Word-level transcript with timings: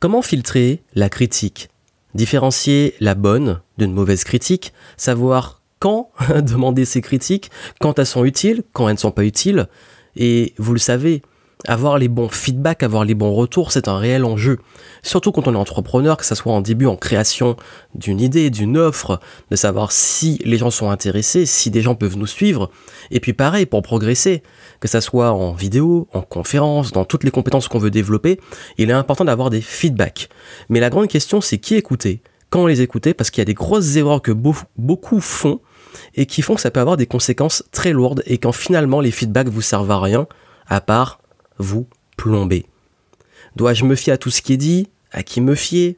Comment 0.00 0.22
filtrer 0.22 0.82
la 0.94 1.10
critique? 1.10 1.68
Différencier 2.14 2.94
la 3.00 3.14
bonne 3.14 3.60
d'une 3.76 3.92
mauvaise 3.92 4.24
critique, 4.24 4.72
savoir 4.96 5.60
quand 5.78 6.10
demander 6.40 6.86
ces 6.86 7.02
critiques, 7.02 7.50
quand 7.80 7.98
elles 7.98 8.06
sont 8.06 8.24
utiles, 8.24 8.62
quand 8.72 8.88
elles 8.88 8.94
ne 8.94 8.98
sont 8.98 9.10
pas 9.10 9.26
utiles? 9.26 9.68
Et 10.16 10.54
vous 10.56 10.72
le 10.72 10.78
savez, 10.78 11.20
avoir 11.66 11.98
les 11.98 12.08
bons 12.08 12.28
feedbacks, 12.28 12.82
avoir 12.82 13.04
les 13.04 13.14
bons 13.14 13.34
retours, 13.34 13.72
c'est 13.72 13.88
un 13.88 13.98
réel 13.98 14.24
enjeu. 14.24 14.58
Surtout 15.02 15.32
quand 15.32 15.48
on 15.48 15.54
est 15.54 15.58
entrepreneur, 15.58 16.16
que 16.16 16.24
ce 16.24 16.34
soit 16.34 16.52
en 16.52 16.60
début, 16.60 16.86
en 16.86 16.96
création 16.96 17.56
d'une 17.94 18.20
idée, 18.20 18.50
d'une 18.50 18.76
offre, 18.76 19.20
de 19.50 19.56
savoir 19.56 19.92
si 19.92 20.40
les 20.44 20.58
gens 20.58 20.70
sont 20.70 20.90
intéressés, 20.90 21.46
si 21.46 21.70
des 21.70 21.82
gens 21.82 21.94
peuvent 21.94 22.16
nous 22.16 22.26
suivre. 22.26 22.70
Et 23.10 23.20
puis 23.20 23.32
pareil, 23.32 23.66
pour 23.66 23.82
progresser, 23.82 24.42
que 24.80 24.88
ce 24.88 25.00
soit 25.00 25.32
en 25.32 25.52
vidéo, 25.52 26.08
en 26.12 26.22
conférence, 26.22 26.92
dans 26.92 27.04
toutes 27.04 27.24
les 27.24 27.30
compétences 27.30 27.68
qu'on 27.68 27.78
veut 27.78 27.90
développer, 27.90 28.40
il 28.78 28.90
est 28.90 28.94
important 28.94 29.24
d'avoir 29.24 29.50
des 29.50 29.60
feedbacks. 29.60 30.28
Mais 30.68 30.80
la 30.80 30.90
grande 30.90 31.08
question, 31.08 31.40
c'est 31.40 31.58
qui 31.58 31.74
écouter? 31.74 32.22
Quand 32.50 32.66
les 32.66 32.80
écouter? 32.80 33.14
Parce 33.14 33.30
qu'il 33.30 33.40
y 33.40 33.42
a 33.42 33.46
des 33.46 33.54
grosses 33.54 33.96
erreurs 33.96 34.22
que 34.22 34.32
beaucoup 34.32 35.20
font 35.20 35.60
et 36.14 36.26
qui 36.26 36.42
font 36.42 36.54
que 36.54 36.60
ça 36.60 36.70
peut 36.70 36.80
avoir 36.80 36.96
des 36.96 37.06
conséquences 37.06 37.64
très 37.72 37.92
lourdes 37.92 38.22
et 38.26 38.38
quand 38.38 38.52
finalement 38.52 39.00
les 39.00 39.10
feedbacks 39.10 39.48
vous 39.48 39.62
servent 39.62 39.90
à 39.90 40.00
rien, 40.00 40.26
à 40.68 40.80
part 40.80 41.19
vous 41.60 41.86
plomber. 42.16 42.66
Dois-je 43.56 43.84
me 43.84 43.94
fier 43.94 44.12
à 44.12 44.18
tout 44.18 44.30
ce 44.30 44.42
qui 44.42 44.54
est 44.54 44.56
dit? 44.56 44.88
À 45.12 45.22
qui 45.22 45.40
me 45.40 45.54
fier? 45.54 45.96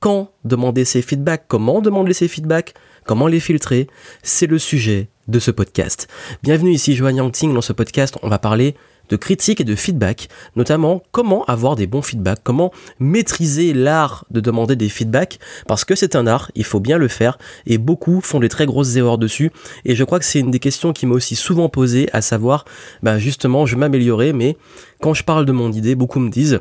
Quand 0.00 0.32
demander 0.44 0.84
ces 0.84 1.02
feedbacks? 1.02 1.44
Comment 1.48 1.80
demander 1.80 2.12
ces 2.12 2.28
feedbacks? 2.28 2.74
Comment 3.04 3.26
les 3.26 3.40
filtrer 3.40 3.86
C'est 4.22 4.46
le 4.46 4.58
sujet 4.58 5.08
de 5.28 5.38
ce 5.38 5.50
podcast. 5.50 6.08
Bienvenue 6.42 6.72
ici 6.72 6.96
Joanne 6.96 7.16
Yangting. 7.16 7.52
Dans 7.52 7.60
ce 7.60 7.74
podcast, 7.74 8.16
on 8.22 8.30
va 8.30 8.38
parler 8.38 8.74
de 9.10 9.16
critiques 9.16 9.60
et 9.60 9.64
de 9.64 9.74
feedback, 9.74 10.30
notamment 10.56 11.02
comment 11.12 11.44
avoir 11.44 11.76
des 11.76 11.86
bons 11.86 12.00
feedbacks, 12.00 12.40
comment 12.42 12.72
maîtriser 12.98 13.74
l'art 13.74 14.24
de 14.30 14.40
demander 14.40 14.74
des 14.74 14.88
feedbacks, 14.88 15.38
parce 15.66 15.84
que 15.84 15.94
c'est 15.94 16.16
un 16.16 16.26
art, 16.26 16.50
il 16.54 16.64
faut 16.64 16.80
bien 16.80 16.96
le 16.96 17.08
faire, 17.08 17.36
et 17.66 17.76
beaucoup 17.76 18.22
font 18.22 18.40
des 18.40 18.48
très 18.48 18.64
grosses 18.64 18.96
erreurs 18.96 19.18
dessus, 19.18 19.50
et 19.84 19.94
je 19.94 20.04
crois 20.04 20.18
que 20.18 20.24
c'est 20.24 20.40
une 20.40 20.50
des 20.50 20.58
questions 20.58 20.94
qui 20.94 21.04
m'a 21.04 21.14
aussi 21.14 21.36
souvent 21.36 21.68
posée, 21.68 22.08
à 22.14 22.22
savoir, 22.22 22.64
ben 23.02 23.18
justement, 23.18 23.66
je 23.66 23.76
m'améliorer, 23.76 24.32
mais 24.32 24.56
quand 25.02 25.12
je 25.12 25.24
parle 25.24 25.44
de 25.44 25.52
mon 25.52 25.70
idée, 25.70 25.94
beaucoup 25.94 26.20
me 26.20 26.30
disent, 26.30 26.60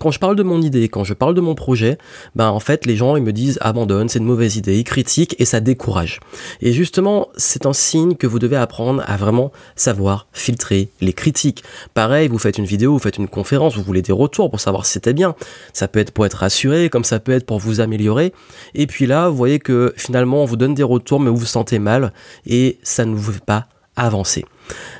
quand 0.00 0.10
je 0.10 0.18
parle 0.18 0.34
de 0.34 0.42
mon 0.42 0.62
idée, 0.62 0.88
quand 0.88 1.04
je 1.04 1.12
parle 1.12 1.34
de 1.34 1.42
mon 1.42 1.54
projet, 1.54 1.98
ben 2.34 2.48
en 2.48 2.58
fait 2.58 2.86
les 2.86 2.96
gens 2.96 3.16
ils 3.16 3.22
me 3.22 3.32
disent 3.32 3.58
abandonne, 3.60 4.08
c'est 4.08 4.18
une 4.18 4.24
mauvaise 4.24 4.56
idée, 4.56 4.78
ils 4.78 4.84
critiquent 4.84 5.36
et 5.38 5.44
ça 5.44 5.60
décourage. 5.60 6.20
Et 6.62 6.72
justement, 6.72 7.28
c'est 7.36 7.66
un 7.66 7.74
signe 7.74 8.14
que 8.16 8.26
vous 8.26 8.38
devez 8.38 8.56
apprendre 8.56 9.04
à 9.06 9.18
vraiment 9.18 9.52
savoir 9.76 10.26
filtrer 10.32 10.88
les 11.02 11.12
critiques. 11.12 11.62
Pareil, 11.92 12.28
vous 12.28 12.38
faites 12.38 12.56
une 12.56 12.64
vidéo, 12.64 12.94
vous 12.94 12.98
faites 12.98 13.18
une 13.18 13.28
conférence, 13.28 13.76
vous 13.76 13.82
voulez 13.82 14.00
des 14.00 14.12
retours 14.12 14.50
pour 14.50 14.58
savoir 14.58 14.86
si 14.86 14.94
c'était 14.94 15.12
bien. 15.12 15.34
Ça 15.74 15.86
peut 15.86 16.00
être 16.00 16.12
pour 16.12 16.24
être 16.24 16.38
rassuré, 16.38 16.88
comme 16.88 17.04
ça 17.04 17.20
peut 17.20 17.32
être 17.32 17.44
pour 17.44 17.58
vous 17.58 17.80
améliorer. 17.80 18.32
Et 18.74 18.86
puis 18.86 19.04
là, 19.04 19.28
vous 19.28 19.36
voyez 19.36 19.58
que 19.58 19.92
finalement 19.98 20.42
on 20.42 20.46
vous 20.46 20.56
donne 20.56 20.74
des 20.74 20.82
retours 20.82 21.20
mais 21.20 21.28
vous 21.28 21.36
vous 21.36 21.44
sentez 21.44 21.78
mal 21.78 22.14
et 22.46 22.78
ça 22.82 23.04
ne 23.04 23.14
vous 23.14 23.32
fait 23.32 23.44
pas 23.44 23.66
avancer. 23.96 24.46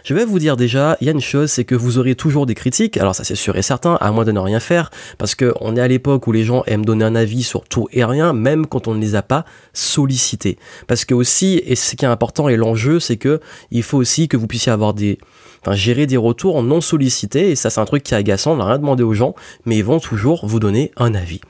Je 0.04 0.14
vais 0.14 0.24
vous 0.24 0.38
dire 0.38 0.56
déjà, 0.56 0.96
il 1.00 1.06
y 1.06 1.08
a 1.08 1.12
une 1.12 1.20
chose, 1.20 1.50
c'est 1.50 1.64
que 1.64 1.74
vous 1.74 1.98
aurez 1.98 2.14
toujours 2.14 2.46
des 2.46 2.54
critiques, 2.54 2.96
alors 2.96 3.14
ça 3.14 3.24
c'est 3.24 3.34
sûr 3.34 3.56
et 3.56 3.62
certain, 3.62 3.94
à 4.00 4.10
moins 4.12 4.24
de 4.24 4.32
ne 4.32 4.38
rien 4.38 4.60
faire, 4.60 4.90
parce 5.18 5.34
qu'on 5.34 5.76
est 5.76 5.80
à 5.80 5.88
l'époque 5.88 6.26
où 6.26 6.32
les 6.32 6.44
gens 6.44 6.62
aiment 6.66 6.84
donner 6.84 7.04
un 7.04 7.14
avis 7.14 7.42
sur 7.42 7.64
tout 7.64 7.88
et 7.92 8.04
rien, 8.04 8.32
même 8.32 8.66
quand 8.66 8.88
on 8.88 8.94
ne 8.94 9.00
les 9.00 9.14
a 9.14 9.22
pas 9.22 9.44
sollicités. 9.72 10.58
Parce 10.86 11.04
que 11.04 11.14
aussi, 11.14 11.62
et 11.64 11.76
ce 11.76 11.96
qui 11.96 12.04
est 12.04 12.08
important 12.08 12.48
et 12.48 12.56
l'enjeu, 12.56 13.00
c'est 13.00 13.16
que 13.16 13.40
il 13.70 13.82
faut 13.82 13.98
aussi 13.98 14.28
que 14.28 14.36
vous 14.36 14.46
puissiez 14.46 14.72
avoir 14.72 14.94
des, 14.94 15.18
enfin 15.62 15.74
gérer 15.74 16.06
des 16.06 16.16
retours 16.16 16.62
non 16.62 16.80
sollicités, 16.80 17.50
et 17.50 17.56
ça 17.56 17.70
c'est 17.70 17.80
un 17.80 17.84
truc 17.84 18.02
qui 18.02 18.14
est 18.14 18.16
agaçant, 18.16 18.52
on 18.52 18.56
n'a 18.56 18.66
rien 18.66 18.78
demandé 18.78 19.02
aux 19.02 19.14
gens, 19.14 19.34
mais 19.66 19.76
ils 19.76 19.84
vont 19.84 20.00
toujours 20.00 20.46
vous 20.46 20.60
donner 20.60 20.92
un 20.96 21.14
avis. 21.14 21.40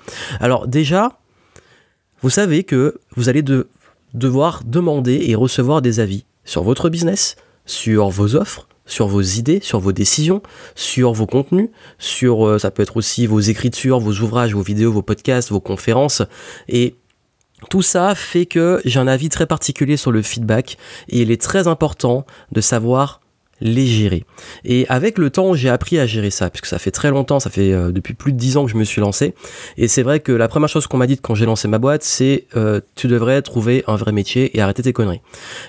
Alors 0.40 0.66
déjà, 0.66 1.18
vous 2.22 2.30
savez 2.30 2.64
que 2.64 2.98
vous 3.16 3.28
allez 3.28 3.42
devoir 4.14 4.62
demander 4.64 5.24
et 5.28 5.34
recevoir 5.34 5.82
des 5.82 6.00
avis 6.00 6.24
sur 6.44 6.62
votre 6.62 6.88
business, 6.88 7.36
sur 7.70 8.08
vos 8.10 8.34
offres, 8.34 8.66
sur 8.86 9.06
vos 9.06 9.22
idées, 9.22 9.60
sur 9.62 9.78
vos 9.78 9.92
décisions, 9.92 10.42
sur 10.74 11.12
vos 11.12 11.26
contenus, 11.26 11.70
sur 11.98 12.46
euh, 12.46 12.58
ça 12.58 12.70
peut 12.70 12.82
être 12.82 12.96
aussi 12.96 13.26
vos 13.26 13.40
écritures, 13.40 14.00
vos 14.00 14.20
ouvrages, 14.20 14.54
vos 14.54 14.62
vidéos, 14.62 14.92
vos 14.92 15.02
podcasts, 15.02 15.50
vos 15.50 15.60
conférences. 15.60 16.22
Et 16.68 16.96
tout 17.68 17.82
ça 17.82 18.14
fait 18.14 18.46
que 18.46 18.80
j'ai 18.84 18.98
un 18.98 19.06
avis 19.06 19.28
très 19.28 19.46
particulier 19.46 19.96
sur 19.96 20.10
le 20.10 20.22
feedback 20.22 20.78
et 21.08 21.20
il 21.22 21.30
est 21.30 21.40
très 21.40 21.68
important 21.68 22.26
de 22.52 22.60
savoir 22.60 23.19
les 23.60 23.86
gérer. 23.86 24.24
Et 24.64 24.86
avec 24.88 25.18
le 25.18 25.30
temps, 25.30 25.54
j'ai 25.54 25.68
appris 25.68 25.98
à 25.98 26.06
gérer 26.06 26.30
ça, 26.30 26.50
puisque 26.50 26.66
ça 26.66 26.78
fait 26.78 26.90
très 26.90 27.10
longtemps, 27.10 27.40
ça 27.40 27.50
fait 27.50 27.72
euh, 27.72 27.92
depuis 27.92 28.14
plus 28.14 28.32
de 28.32 28.38
dix 28.38 28.56
ans 28.56 28.64
que 28.64 28.70
je 28.70 28.76
me 28.76 28.84
suis 28.84 29.00
lancé. 29.00 29.34
Et 29.76 29.88
c'est 29.88 30.02
vrai 30.02 30.20
que 30.20 30.32
la 30.32 30.48
première 30.48 30.68
chose 30.68 30.86
qu'on 30.86 30.96
m'a 30.96 31.06
dit 31.06 31.18
quand 31.18 31.34
j'ai 31.34 31.46
lancé 31.46 31.68
ma 31.68 31.78
boîte, 31.78 32.02
c'est 32.02 32.46
euh, 32.56 32.80
tu 32.94 33.08
devrais 33.08 33.42
trouver 33.42 33.84
un 33.86 33.96
vrai 33.96 34.12
métier 34.12 34.56
et 34.56 34.60
arrêter 34.60 34.82
tes 34.82 34.92
conneries. 34.92 35.20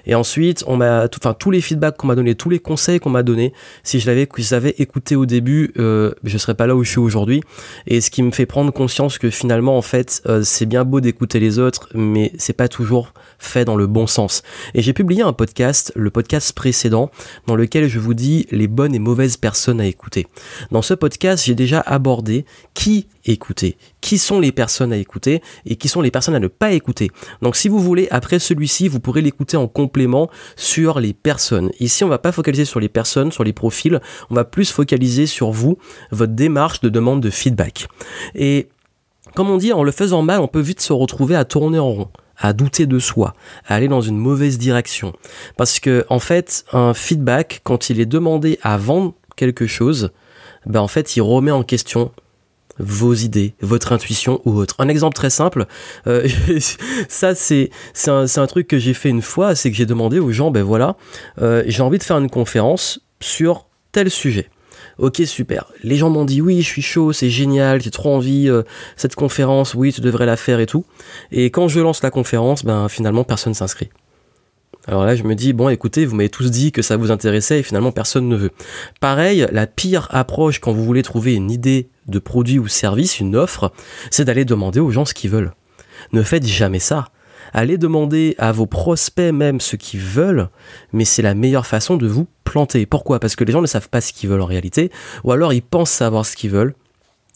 Et 0.05 0.15
ensuite, 0.15 0.63
on 0.67 0.77
m'a, 0.77 1.07
enfin 1.17 1.33
tous 1.33 1.51
les 1.51 1.61
feedbacks 1.61 1.97
qu'on 1.97 2.07
m'a 2.07 2.15
donné, 2.15 2.35
tous 2.35 2.49
les 2.49 2.59
conseils 2.59 2.99
qu'on 2.99 3.09
m'a 3.09 3.23
donné, 3.23 3.53
si 3.83 3.99
je 3.99 4.07
l'avais, 4.07 4.27
j'avais 4.37 4.75
écouté 4.77 5.15
au 5.15 5.25
début, 5.25 5.73
euh, 5.77 6.11
je 6.23 6.37
serais 6.37 6.55
pas 6.55 6.67
là 6.67 6.75
où 6.75 6.83
je 6.83 6.89
suis 6.89 6.99
aujourd'hui. 6.99 7.41
Et 7.87 8.01
ce 8.01 8.09
qui 8.09 8.23
me 8.23 8.31
fait 8.31 8.45
prendre 8.45 8.71
conscience 8.71 9.17
que 9.17 9.29
finalement, 9.29 9.77
en 9.77 9.81
fait, 9.81 10.21
euh, 10.27 10.41
c'est 10.43 10.65
bien 10.65 10.83
beau 10.83 11.01
d'écouter 11.01 11.39
les 11.39 11.59
autres, 11.59 11.89
mais 11.93 12.31
c'est 12.37 12.53
pas 12.53 12.67
toujours 12.67 13.13
fait 13.39 13.65
dans 13.65 13.75
le 13.75 13.87
bon 13.87 14.07
sens. 14.07 14.43
Et 14.73 14.81
j'ai 14.81 14.93
publié 14.93 15.21
un 15.21 15.33
podcast, 15.33 15.91
le 15.95 16.09
podcast 16.09 16.53
précédent, 16.53 17.11
dans 17.47 17.55
lequel 17.55 17.80
je 17.87 17.99
vous 17.99 18.13
dis 18.13 18.45
les 18.51 18.67
bonnes 18.67 18.95
et 18.95 18.99
mauvaises 18.99 19.37
personnes 19.37 19.81
à 19.81 19.85
écouter. 19.85 20.27
Dans 20.71 20.81
ce 20.81 20.93
podcast, 20.93 21.45
j'ai 21.45 21.55
déjà 21.55 21.79
abordé 21.81 22.45
qui 22.73 23.07
écouter, 23.25 23.77
qui 24.01 24.17
sont 24.17 24.39
les 24.39 24.51
personnes 24.51 24.93
à 24.93 24.97
écouter 24.97 25.41
et 25.65 25.75
qui 25.75 25.87
sont 25.87 26.01
les 26.01 26.11
personnes 26.11 26.35
à 26.35 26.39
ne 26.39 26.47
pas 26.47 26.71
écouter. 26.71 27.11
Donc 27.41 27.55
si 27.55 27.69
vous 27.69 27.79
voulez, 27.79 28.07
après 28.11 28.39
celui-ci, 28.39 28.87
vous 28.87 28.99
pourrez 28.99 29.21
l'écouter 29.21 29.57
en 29.57 29.67
complément 29.67 30.29
sur 30.55 30.99
les 30.99 31.13
personnes. 31.13 31.71
Ici, 31.79 32.03
on 32.03 32.09
va 32.09 32.17
pas 32.17 32.31
focaliser 32.31 32.65
sur 32.65 32.79
les 32.79 32.89
personnes, 32.89 33.31
sur 33.31 33.43
les 33.43 33.53
profils, 33.53 33.99
on 34.29 34.35
va 34.35 34.43
plus 34.43 34.71
focaliser 34.71 35.25
sur 35.25 35.51
vous, 35.51 35.77
votre 36.11 36.33
démarche 36.33 36.81
de 36.81 36.89
demande 36.89 37.21
de 37.21 37.29
feedback. 37.29 37.87
Et 38.35 38.69
comme 39.35 39.49
on 39.49 39.57
dit, 39.57 39.71
en 39.71 39.83
le 39.83 39.91
faisant 39.91 40.21
mal, 40.21 40.41
on 40.41 40.47
peut 40.47 40.59
vite 40.59 40.81
se 40.81 40.93
retrouver 40.93 41.35
à 41.35 41.45
tourner 41.45 41.79
en 41.79 41.89
rond 41.89 42.09
à 42.41 42.53
douter 42.53 42.87
de 42.87 42.99
soi, 42.99 43.35
à 43.67 43.75
aller 43.75 43.87
dans 43.87 44.01
une 44.01 44.17
mauvaise 44.17 44.57
direction. 44.57 45.13
Parce 45.57 45.79
que, 45.79 46.05
en 46.09 46.19
fait, 46.19 46.65
un 46.73 46.93
feedback, 46.93 47.61
quand 47.63 47.89
il 47.89 47.99
est 47.99 48.05
demandé 48.05 48.59
à 48.63 48.77
vendre 48.77 49.13
quelque 49.35 49.67
chose, 49.67 50.11
ben 50.65 50.81
en 50.81 50.87
fait, 50.87 51.15
il 51.15 51.21
remet 51.21 51.51
en 51.51 51.63
question 51.63 52.11
vos 52.79 53.13
idées, 53.13 53.53
votre 53.61 53.93
intuition 53.93 54.41
ou 54.45 54.57
autre. 54.57 54.75
Un 54.79 54.87
exemple 54.87 55.15
très 55.15 55.29
simple, 55.29 55.65
euh, 56.07 56.27
ça 57.09 57.35
c'est 57.35 57.69
un, 58.07 58.25
un, 58.35 58.47
truc 58.47 58.67
que 58.67 58.79
j'ai 58.79 58.93
fait 58.93 59.09
une 59.09 59.21
fois, 59.21 59.55
c'est 59.55 59.69
que 59.69 59.77
j'ai 59.77 59.85
demandé 59.85 60.19
aux 60.19 60.31
gens, 60.31 60.51
ben 60.51 60.63
voilà, 60.63 60.95
euh, 61.41 61.63
j'ai 61.67 61.83
envie 61.83 61.97
de 61.97 62.03
faire 62.03 62.17
une 62.17 62.29
conférence 62.29 63.01
sur 63.19 63.67
tel 63.91 64.09
sujet. 64.09 64.49
Ok, 65.01 65.19
super. 65.25 65.65
Les 65.81 65.95
gens 65.95 66.11
m'ont 66.11 66.25
dit 66.25 66.41
oui, 66.41 66.61
je 66.61 66.67
suis 66.67 66.83
chaud, 66.83 67.11
c'est 67.11 67.31
génial, 67.31 67.81
j'ai 67.81 67.89
trop 67.89 68.13
envie, 68.13 68.47
euh, 68.47 68.61
cette 68.95 69.15
conférence, 69.15 69.73
oui, 69.73 69.91
tu 69.91 69.99
devrais 69.99 70.27
la 70.27 70.37
faire 70.37 70.59
et 70.59 70.67
tout. 70.67 70.85
Et 71.31 71.45
quand 71.45 71.67
je 71.67 71.79
lance 71.79 72.03
la 72.03 72.11
conférence, 72.11 72.63
ben 72.63 72.87
finalement 72.87 73.23
personne 73.23 73.55
s'inscrit. 73.55 73.89
Alors 74.87 75.03
là, 75.03 75.15
je 75.15 75.23
me 75.23 75.33
dis, 75.33 75.53
bon, 75.53 75.69
écoutez, 75.69 76.05
vous 76.05 76.15
m'avez 76.15 76.29
tous 76.29 76.51
dit 76.51 76.71
que 76.71 76.83
ça 76.83 76.97
vous 76.97 77.09
intéressait 77.09 77.61
et 77.61 77.63
finalement 77.63 77.91
personne 77.91 78.29
ne 78.29 78.35
veut. 78.35 78.51
Pareil, 78.99 79.47
la 79.51 79.65
pire 79.65 80.07
approche 80.11 80.59
quand 80.59 80.71
vous 80.71 80.85
voulez 80.85 81.01
trouver 81.01 81.33
une 81.33 81.49
idée 81.49 81.89
de 82.07 82.19
produit 82.19 82.59
ou 82.59 82.67
service, 82.67 83.19
une 83.19 83.35
offre, 83.35 83.71
c'est 84.11 84.25
d'aller 84.25 84.45
demander 84.45 84.79
aux 84.79 84.91
gens 84.91 85.05
ce 85.05 85.15
qu'ils 85.15 85.31
veulent. 85.31 85.53
Ne 86.13 86.21
faites 86.21 86.45
jamais 86.45 86.79
ça 86.79 87.07
allez 87.53 87.77
demander 87.77 88.35
à 88.37 88.51
vos 88.51 88.65
prospects 88.65 89.33
même 89.33 89.59
ce 89.59 89.75
qu'ils 89.75 89.99
veulent, 89.99 90.49
mais 90.93 91.05
c'est 91.05 91.21
la 91.21 91.35
meilleure 91.35 91.65
façon 91.65 91.97
de 91.97 92.07
vous 92.07 92.27
planter. 92.43 92.85
Pourquoi? 92.85 93.19
Parce 93.19 93.35
que 93.35 93.43
les 93.43 93.53
gens 93.53 93.61
ne 93.61 93.67
savent 93.67 93.89
pas 93.89 94.01
ce 94.01 94.13
qu'ils 94.13 94.29
veulent 94.29 94.41
en 94.41 94.45
réalité, 94.45 94.91
ou 95.23 95.31
alors 95.31 95.53
ils 95.53 95.61
pensent 95.61 95.91
savoir 95.91 96.25
ce 96.25 96.35
qu'ils 96.35 96.51
veulent, 96.51 96.73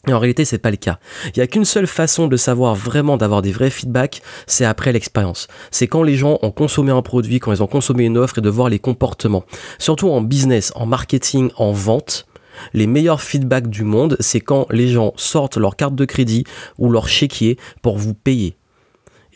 et 0.08 0.12
en 0.12 0.18
réalité, 0.18 0.44
c'est 0.44 0.58
pas 0.58 0.70
le 0.70 0.76
cas. 0.76 0.98
Il 1.26 1.32
n'y 1.36 1.42
a 1.42 1.46
qu'une 1.46 1.64
seule 1.64 1.86
façon 1.86 2.28
de 2.28 2.36
savoir 2.36 2.74
vraiment 2.74 3.16
d'avoir 3.16 3.42
des 3.42 3.50
vrais 3.50 3.70
feedbacks, 3.70 4.22
c'est 4.46 4.64
après 4.64 4.92
l'expérience. 4.92 5.48
C'est 5.70 5.88
quand 5.88 6.04
les 6.04 6.16
gens 6.16 6.38
ont 6.42 6.52
consommé 6.52 6.92
un 6.92 7.02
produit, 7.02 7.40
quand 7.40 7.52
ils 7.52 7.62
ont 7.62 7.66
consommé 7.66 8.04
une 8.04 8.18
offre 8.18 8.38
et 8.38 8.42
de 8.42 8.48
voir 8.48 8.68
les 8.68 8.78
comportements. 8.78 9.44
Surtout 9.78 10.08
en 10.08 10.20
business, 10.20 10.72
en 10.76 10.86
marketing, 10.86 11.50
en 11.56 11.72
vente. 11.72 12.26
Les 12.72 12.86
meilleurs 12.86 13.20
feedbacks 13.20 13.68
du 13.68 13.82
monde, 13.82 14.16
c'est 14.20 14.40
quand 14.40 14.66
les 14.70 14.88
gens 14.88 15.12
sortent 15.16 15.56
leur 15.56 15.76
carte 15.76 15.94
de 15.94 16.04
crédit 16.04 16.44
ou 16.78 16.90
leur 16.90 17.08
chéquier 17.08 17.58
pour 17.82 17.98
vous 17.98 18.14
payer. 18.14 18.56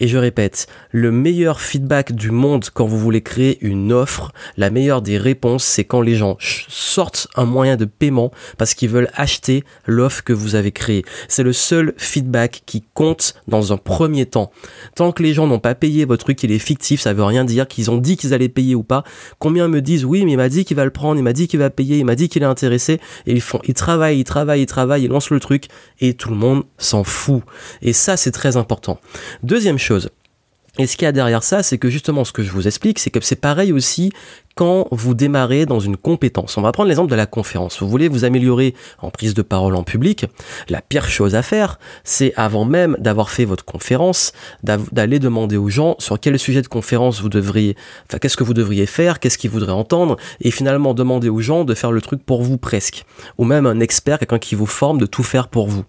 Et 0.00 0.08
je 0.08 0.16
répète, 0.16 0.66
le 0.90 1.12
meilleur 1.12 1.60
feedback 1.60 2.12
du 2.12 2.30
monde 2.30 2.64
quand 2.72 2.86
vous 2.86 2.98
voulez 2.98 3.20
créer 3.20 3.58
une 3.60 3.92
offre, 3.92 4.32
la 4.56 4.70
meilleure 4.70 5.02
des 5.02 5.18
réponses, 5.18 5.62
c'est 5.62 5.84
quand 5.84 6.00
les 6.00 6.16
gens 6.16 6.38
sortent 6.40 7.28
un 7.36 7.44
moyen 7.44 7.76
de 7.76 7.84
paiement 7.84 8.30
parce 8.56 8.72
qu'ils 8.72 8.88
veulent 8.88 9.10
acheter 9.14 9.62
l'offre 9.86 10.24
que 10.24 10.32
vous 10.32 10.54
avez 10.54 10.72
créée. 10.72 11.04
C'est 11.28 11.42
le 11.42 11.52
seul 11.52 11.92
feedback 11.98 12.62
qui 12.64 12.82
compte 12.94 13.34
dans 13.46 13.74
un 13.74 13.76
premier 13.76 14.24
temps. 14.24 14.50
Tant 14.94 15.12
que 15.12 15.22
les 15.22 15.34
gens 15.34 15.46
n'ont 15.46 15.58
pas 15.58 15.74
payé 15.74 16.06
votre 16.06 16.24
truc, 16.24 16.42
il 16.42 16.50
est 16.50 16.58
fictif, 16.58 17.02
ça 17.02 17.12
veut 17.12 17.24
rien 17.24 17.44
dire 17.44 17.68
qu'ils 17.68 17.90
ont 17.90 17.98
dit 17.98 18.16
qu'ils 18.16 18.32
allaient 18.32 18.48
payer 18.48 18.74
ou 18.74 18.82
pas. 18.82 19.04
Combien 19.38 19.68
me 19.68 19.82
disent 19.82 20.06
oui, 20.06 20.24
mais 20.24 20.32
il 20.32 20.36
m'a 20.38 20.48
dit 20.48 20.64
qu'il 20.64 20.78
va 20.78 20.86
le 20.86 20.90
prendre, 20.90 21.20
il 21.20 21.22
m'a 21.22 21.34
dit 21.34 21.46
qu'il 21.46 21.58
va 21.58 21.68
payer, 21.68 21.98
il 21.98 22.06
m'a 22.06 22.14
dit 22.14 22.30
qu'il 22.30 22.42
est 22.42 22.46
intéressé 22.46 23.00
et 23.26 23.32
ils 23.32 23.42
font, 23.42 23.60
ils 23.64 23.74
travaillent, 23.74 24.18
ils 24.18 24.24
travaillent, 24.24 24.62
ils 24.62 24.66
travaillent, 24.66 25.04
ils 25.04 25.10
lancent 25.10 25.30
le 25.30 25.40
truc 25.40 25.66
et 26.00 26.14
tout 26.14 26.30
le 26.30 26.36
monde 26.36 26.64
s'en 26.78 27.04
fout. 27.04 27.42
Et 27.82 27.92
ça, 27.92 28.16
c'est 28.16 28.30
très 28.30 28.56
important. 28.56 28.98
Deuxième 29.42 29.78
chose, 29.78 29.89
et 30.78 30.86
ce 30.86 30.96
qu'il 30.96 31.04
y 31.04 31.08
a 31.08 31.12
derrière 31.12 31.42
ça, 31.42 31.62
c'est 31.62 31.78
que 31.78 31.90
justement 31.90 32.24
ce 32.24 32.32
que 32.32 32.42
je 32.42 32.52
vous 32.52 32.66
explique, 32.66 32.98
c'est 32.98 33.10
que 33.10 33.20
c'est 33.20 33.36
pareil 33.36 33.72
aussi 33.72 34.12
quand 34.60 34.88
vous 34.90 35.14
démarrez 35.14 35.64
dans 35.64 35.80
une 35.80 35.96
compétence. 35.96 36.58
On 36.58 36.60
va 36.60 36.70
prendre 36.70 36.88
l'exemple 36.88 37.10
de 37.10 37.16
la 37.16 37.24
conférence. 37.24 37.80
Vous 37.80 37.88
voulez 37.88 38.08
vous 38.08 38.26
améliorer 38.26 38.74
en 38.98 39.08
prise 39.08 39.32
de 39.32 39.40
parole 39.40 39.74
en 39.74 39.84
public. 39.84 40.26
La 40.68 40.82
pire 40.82 41.08
chose 41.08 41.34
à 41.34 41.40
faire, 41.40 41.78
c'est 42.04 42.34
avant 42.36 42.66
même 42.66 42.94
d'avoir 43.00 43.30
fait 43.30 43.46
votre 43.46 43.64
conférence, 43.64 44.34
d'aller 44.62 45.18
demander 45.18 45.56
aux 45.56 45.70
gens 45.70 45.96
sur 45.98 46.20
quel 46.20 46.38
sujet 46.38 46.60
de 46.60 46.66
conférence 46.66 47.22
vous 47.22 47.30
devriez, 47.30 47.74
enfin, 48.06 48.18
qu'est-ce 48.18 48.36
que 48.36 48.44
vous 48.44 48.52
devriez 48.52 48.84
faire, 48.84 49.18
qu'est-ce 49.18 49.38
qu'ils 49.38 49.48
voudraient 49.48 49.72
entendre, 49.72 50.18
et 50.42 50.50
finalement 50.50 50.92
demander 50.92 51.30
aux 51.30 51.40
gens 51.40 51.64
de 51.64 51.72
faire 51.72 51.90
le 51.90 52.02
truc 52.02 52.22
pour 52.22 52.42
vous 52.42 52.58
presque. 52.58 53.06
Ou 53.38 53.44
même 53.44 53.64
un 53.64 53.80
expert, 53.80 54.18
quelqu'un 54.18 54.38
qui 54.38 54.56
vous 54.56 54.66
forme 54.66 54.98
de 54.98 55.06
tout 55.06 55.22
faire 55.22 55.48
pour 55.48 55.68
vous. 55.68 55.84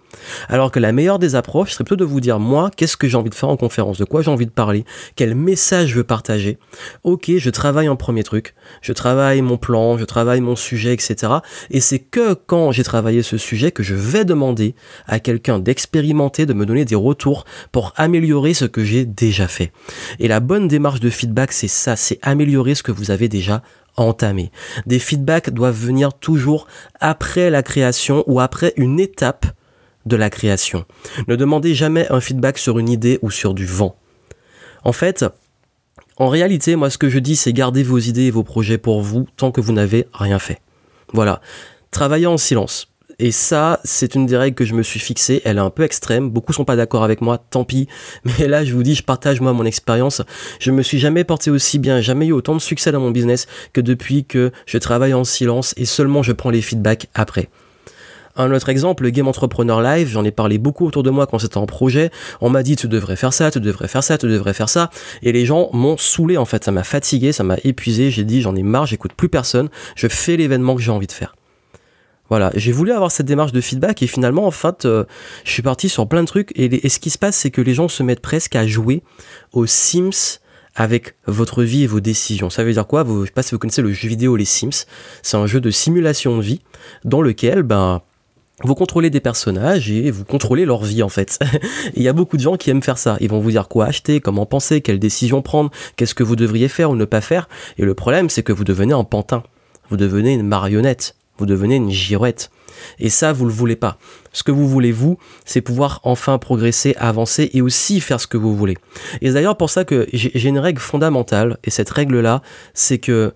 Alors 0.47 0.71
que 0.71 0.79
la 0.79 0.93
meilleure 0.93 1.19
des 1.19 1.35
approches 1.35 1.73
serait 1.73 1.83
plutôt 1.83 2.05
de 2.05 2.09
vous 2.09 2.21
dire, 2.21 2.39
moi, 2.39 2.71
qu'est-ce 2.73 2.95
que 2.95 3.09
j'ai 3.09 3.17
envie 3.17 3.31
de 3.31 3.35
faire 3.35 3.49
en 3.49 3.57
conférence, 3.57 3.97
de 3.97 4.05
quoi 4.05 4.21
j'ai 4.21 4.31
envie 4.31 4.45
de 4.45 4.51
parler, 4.51 4.85
quel 5.17 5.35
message 5.35 5.89
je 5.89 5.95
veux 5.95 6.05
partager? 6.05 6.57
Ok, 7.03 7.31
je 7.35 7.49
travaille 7.49 7.89
en 7.89 7.97
premier 7.97 8.23
truc 8.23 8.55
je 8.81 8.93
travaille 8.93 9.41
mon 9.41 9.57
plan, 9.57 9.97
je 9.97 10.05
travaille 10.05 10.41
mon 10.41 10.55
sujet, 10.55 10.93
etc. 10.93 11.33
Et 11.69 11.79
c'est 11.79 11.99
que 11.99 12.33
quand 12.33 12.71
j'ai 12.71 12.83
travaillé 12.83 13.23
ce 13.23 13.37
sujet 13.37 13.71
que 13.71 13.83
je 13.83 13.95
vais 13.95 14.25
demander 14.25 14.75
à 15.07 15.19
quelqu'un 15.19 15.59
d'expérimenter, 15.59 16.45
de 16.45 16.53
me 16.53 16.65
donner 16.65 16.85
des 16.85 16.95
retours 16.95 17.45
pour 17.71 17.93
améliorer 17.95 18.53
ce 18.53 18.65
que 18.65 18.83
j'ai 18.83 19.05
déjà 19.05 19.47
fait. 19.47 19.71
Et 20.19 20.27
la 20.27 20.39
bonne 20.39 20.67
démarche 20.67 20.99
de 20.99 21.09
feedback, 21.09 21.51
c'est 21.51 21.67
ça, 21.67 21.95
c'est 21.95 22.19
améliorer 22.21 22.75
ce 22.75 22.83
que 22.83 22.91
vous 22.91 23.11
avez 23.11 23.27
déjà 23.27 23.61
entamé. 23.97 24.51
Des 24.85 24.99
feedbacks 24.99 25.49
doivent 25.49 25.77
venir 25.77 26.13
toujours 26.13 26.67
après 26.99 27.49
la 27.49 27.63
création 27.63 28.23
ou 28.27 28.39
après 28.39 28.73
une 28.77 28.99
étape 28.99 29.45
de 30.05 30.15
la 30.15 30.29
création. 30.29 30.85
Ne 31.27 31.35
demandez 31.35 31.75
jamais 31.75 32.11
un 32.11 32.21
feedback 32.21 32.57
sur 32.57 32.79
une 32.79 32.89
idée 32.89 33.19
ou 33.21 33.29
sur 33.29 33.53
du 33.53 33.65
vent. 33.65 33.95
En 34.83 34.93
fait, 34.93 35.25
en 36.21 36.29
réalité, 36.29 36.75
moi, 36.75 36.91
ce 36.91 36.99
que 36.99 37.09
je 37.09 37.17
dis, 37.17 37.35
c'est 37.35 37.51
garder 37.51 37.81
vos 37.81 37.97
idées 37.97 38.25
et 38.25 38.31
vos 38.31 38.43
projets 38.43 38.77
pour 38.77 39.01
vous 39.01 39.25
tant 39.37 39.51
que 39.51 39.59
vous 39.59 39.73
n'avez 39.73 40.05
rien 40.13 40.37
fait. 40.37 40.61
Voilà. 41.13 41.41
Travaillez 41.89 42.27
en 42.27 42.37
silence. 42.37 42.89
Et 43.17 43.31
ça, 43.31 43.79
c'est 43.83 44.13
une 44.13 44.27
des 44.27 44.37
règles 44.37 44.53
que 44.53 44.63
je 44.63 44.75
me 44.75 44.83
suis 44.83 44.99
fixée. 44.99 45.41
Elle 45.45 45.57
est 45.57 45.61
un 45.61 45.71
peu 45.71 45.81
extrême. 45.81 46.29
Beaucoup 46.29 46.53
sont 46.53 46.63
pas 46.63 46.75
d'accord 46.75 47.03
avec 47.03 47.21
moi. 47.21 47.39
Tant 47.39 47.63
pis. 47.63 47.87
Mais 48.23 48.47
là, 48.47 48.63
je 48.63 48.71
vous 48.75 48.83
dis, 48.83 48.93
je 48.93 49.01
partage 49.01 49.41
moi 49.41 49.51
mon 49.53 49.65
expérience. 49.65 50.21
Je 50.59 50.69
me 50.69 50.83
suis 50.83 50.99
jamais 50.99 51.23
porté 51.23 51.49
aussi 51.49 51.79
bien, 51.79 52.01
jamais 52.01 52.27
eu 52.27 52.33
autant 52.33 52.53
de 52.53 52.61
succès 52.61 52.91
dans 52.91 52.99
mon 52.99 53.09
business 53.09 53.47
que 53.73 53.81
depuis 53.81 54.23
que 54.23 54.51
je 54.67 54.77
travaille 54.77 55.15
en 55.15 55.23
silence 55.23 55.73
et 55.75 55.85
seulement 55.85 56.21
je 56.21 56.33
prends 56.33 56.51
les 56.51 56.61
feedbacks 56.61 57.07
après. 57.15 57.49
Un 58.35 58.51
autre 58.53 58.69
exemple, 58.69 59.03
le 59.03 59.09
Game 59.09 59.27
Entrepreneur 59.27 59.81
Live, 59.81 60.07
j'en 60.07 60.23
ai 60.23 60.31
parlé 60.31 60.57
beaucoup 60.57 60.85
autour 60.85 61.03
de 61.03 61.09
moi 61.09 61.27
quand 61.27 61.39
c'était 61.39 61.57
en 61.57 61.65
projet. 61.65 62.11
On 62.39 62.49
m'a 62.49 62.63
dit 62.63 62.75
tu 62.75 62.87
devrais 62.87 63.15
faire 63.15 63.33
ça, 63.33 63.51
tu 63.51 63.59
devrais 63.59 63.87
faire 63.87 64.03
ça, 64.03 64.17
tu 64.17 64.27
devrais 64.27 64.53
faire 64.53 64.69
ça. 64.69 64.89
Et 65.21 65.31
les 65.31 65.45
gens 65.45 65.69
m'ont 65.73 65.97
saoulé 65.97 66.37
en 66.37 66.45
fait, 66.45 66.63
ça 66.63 66.71
m'a 66.71 66.83
fatigué, 66.83 67.31
ça 67.31 67.43
m'a 67.43 67.57
épuisé. 67.63 68.11
J'ai 68.11 68.23
dit 68.23 68.41
j'en 68.41 68.55
ai 68.55 68.63
marre, 68.63 68.85
j'écoute 68.85 69.13
plus 69.13 69.29
personne, 69.29 69.69
je 69.95 70.07
fais 70.07 70.37
l'événement 70.37 70.75
que 70.75 70.81
j'ai 70.81 70.91
envie 70.91 71.07
de 71.07 71.11
faire. 71.11 71.35
Voilà, 72.31 72.49
j'ai 72.55 72.71
voulu 72.71 72.93
avoir 72.93 73.11
cette 73.11 73.25
démarche 73.25 73.51
de 73.51 73.59
feedback 73.59 74.01
et 74.01 74.07
finalement, 74.07 74.47
en 74.47 74.51
fait, 74.51 74.85
euh, 74.85 75.03
je 75.43 75.51
suis 75.51 75.61
parti 75.61 75.89
sur 75.89 76.07
plein 76.07 76.21
de 76.21 76.27
trucs 76.27 76.53
et, 76.55 76.87
ce 76.87 76.97
qui 76.99 77.09
se 77.09 77.17
passe, 77.17 77.35
c'est 77.35 77.51
que 77.51 77.59
les 77.59 77.73
gens 77.73 77.89
se 77.89 78.03
mettent 78.03 78.21
presque 78.21 78.55
à 78.55 78.65
jouer 78.65 79.03
aux 79.51 79.65
Sims 79.65 80.39
avec 80.73 81.15
votre 81.27 81.61
vie 81.61 81.83
et 81.83 81.87
vos 81.87 81.99
décisions. 81.99 82.49
Ça 82.49 82.63
veut 82.63 82.71
dire 82.71 82.87
quoi? 82.87 83.03
Vous, 83.03 83.23
Je 83.23 83.25
sais 83.25 83.33
pas 83.33 83.43
si 83.43 83.51
vous 83.51 83.59
connaissez 83.59 83.81
le 83.81 83.91
jeu 83.91 84.07
vidéo 84.07 84.37
Les 84.37 84.45
Sims. 84.45 84.85
C'est 85.21 85.35
un 85.35 85.45
jeu 85.45 85.59
de 85.59 85.69
simulation 85.71 86.37
de 86.37 86.41
vie 86.41 86.61
dans 87.03 87.21
lequel, 87.21 87.63
ben, 87.63 88.01
vous 88.63 88.75
contrôlez 88.75 89.09
des 89.09 89.19
personnages 89.19 89.89
et 89.89 90.11
vous 90.11 90.25
contrôlez 90.25 90.65
leur 90.65 90.83
vie 90.83 91.03
en 91.03 91.09
fait. 91.09 91.39
Il 91.95 92.03
y 92.03 92.07
a 92.07 92.13
beaucoup 92.13 92.37
de 92.37 92.41
gens 92.41 92.57
qui 92.57 92.69
aiment 92.69 92.83
faire 92.83 92.97
ça. 92.97 93.17
Ils 93.19 93.29
vont 93.29 93.39
vous 93.39 93.51
dire 93.51 93.67
quoi 93.67 93.85
acheter, 93.85 94.19
comment 94.19 94.45
penser, 94.45 94.81
quelles 94.81 94.99
décisions 94.99 95.41
prendre, 95.41 95.71
qu'est-ce 95.95 96.15
que 96.15 96.23
vous 96.23 96.35
devriez 96.35 96.67
faire 96.67 96.91
ou 96.91 96.95
ne 96.95 97.05
pas 97.05 97.21
faire. 97.21 97.49
Et 97.77 97.83
le 97.83 97.93
problème, 97.93 98.29
c'est 98.29 98.43
que 98.43 98.53
vous 98.53 98.63
devenez 98.63 98.93
un 98.93 99.03
pantin. 99.03 99.43
Vous 99.89 99.97
devenez 99.97 100.33
une 100.33 100.47
marionnette. 100.47 101.15
Vous 101.37 101.45
devenez 101.45 101.75
une 101.75 101.89
girouette. 101.89 102.51
Et 102.99 103.09
ça, 103.09 103.33
vous 103.33 103.45
le 103.45 103.51
voulez 103.51 103.75
pas. 103.75 103.97
Ce 104.31 104.43
que 104.43 104.51
vous 104.51 104.67
voulez, 104.67 104.91
vous, 104.91 105.17
c'est 105.45 105.61
pouvoir 105.61 105.99
enfin 106.03 106.37
progresser, 106.37 106.95
avancer 106.99 107.49
et 107.53 107.61
aussi 107.61 107.99
faire 107.99 108.19
ce 108.19 108.27
que 108.27 108.37
vous 108.37 108.55
voulez. 108.55 108.77
Et 109.21 109.31
d'ailleurs 109.31 109.57
pour 109.57 109.69
ça 109.69 109.83
que 109.83 110.07
j'ai 110.13 110.49
une 110.49 110.59
règle 110.59 110.79
fondamentale. 110.79 111.57
Et 111.63 111.69
cette 111.69 111.89
règle-là, 111.89 112.41
c'est 112.73 112.99
que 112.99 113.33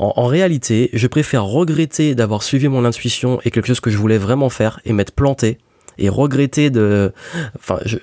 en, 0.00 0.26
réalité, 0.26 0.88
je 0.94 1.06
préfère 1.06 1.44
regretter 1.44 2.14
d'avoir 2.14 2.42
suivi 2.42 2.68
mon 2.68 2.86
intuition 2.86 3.38
et 3.44 3.50
quelque 3.50 3.66
chose 3.66 3.80
que 3.80 3.90
je 3.90 3.98
voulais 3.98 4.16
vraiment 4.16 4.48
faire 4.48 4.80
et 4.86 4.94
m'être 4.94 5.12
planté 5.12 5.58
et 5.98 6.08
regretter 6.08 6.70
de, 6.70 7.12
enfin, 7.54 7.78
je, 7.84 7.98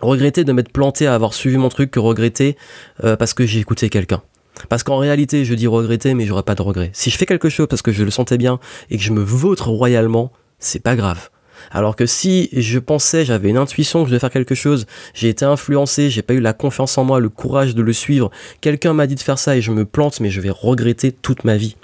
regretter 0.00 0.42
de 0.42 0.52
m'être 0.52 0.72
planté 0.72 1.06
à 1.06 1.14
avoir 1.14 1.32
suivi 1.32 1.56
mon 1.56 1.68
truc 1.68 1.92
que 1.92 2.00
regretter 2.00 2.56
euh, 3.04 3.16
parce 3.16 3.34
que 3.34 3.46
j'ai 3.46 3.60
écouté 3.60 3.88
quelqu'un. 3.88 4.22
Parce 4.68 4.82
qu'en 4.82 4.98
réalité, 4.98 5.44
je 5.44 5.54
dis 5.54 5.66
regretter, 5.66 6.14
mais 6.14 6.26
j'aurais 6.26 6.42
pas 6.42 6.54
de 6.54 6.62
regret. 6.62 6.90
Si 6.92 7.10
je 7.10 7.16
fais 7.16 7.26
quelque 7.26 7.48
chose 7.48 7.68
parce 7.70 7.82
que 7.82 7.92
je 7.92 8.04
le 8.04 8.10
sentais 8.10 8.36
bien 8.36 8.58
et 8.90 8.96
que 8.96 9.02
je 9.02 9.12
me 9.12 9.22
vautre 9.22 9.70
royalement, 9.70 10.32
c'est 10.58 10.82
pas 10.82 10.96
grave. 10.96 11.30
Alors 11.70 11.96
que 11.96 12.06
si 12.06 12.48
je 12.52 12.78
pensais, 12.78 13.24
j'avais 13.24 13.50
une 13.50 13.56
intuition 13.56 14.00
que 14.00 14.06
je 14.06 14.12
devais 14.12 14.20
faire 14.20 14.30
quelque 14.30 14.54
chose, 14.54 14.86
j'ai 15.14 15.28
été 15.28 15.44
influencé, 15.44 16.10
j'ai 16.10 16.22
pas 16.22 16.34
eu 16.34 16.40
la 16.40 16.52
confiance 16.52 16.96
en 16.98 17.04
moi, 17.04 17.20
le 17.20 17.28
courage 17.28 17.74
de 17.74 17.82
le 17.82 17.92
suivre, 17.92 18.30
quelqu'un 18.60 18.92
m'a 18.92 19.06
dit 19.06 19.14
de 19.14 19.20
faire 19.20 19.38
ça 19.38 19.56
et 19.56 19.62
je 19.62 19.70
me 19.70 19.84
plante, 19.84 20.20
mais 20.20 20.30
je 20.30 20.40
vais 20.40 20.50
regretter 20.50 21.12
toute 21.12 21.44
ma 21.44 21.56
vie. 21.56 21.76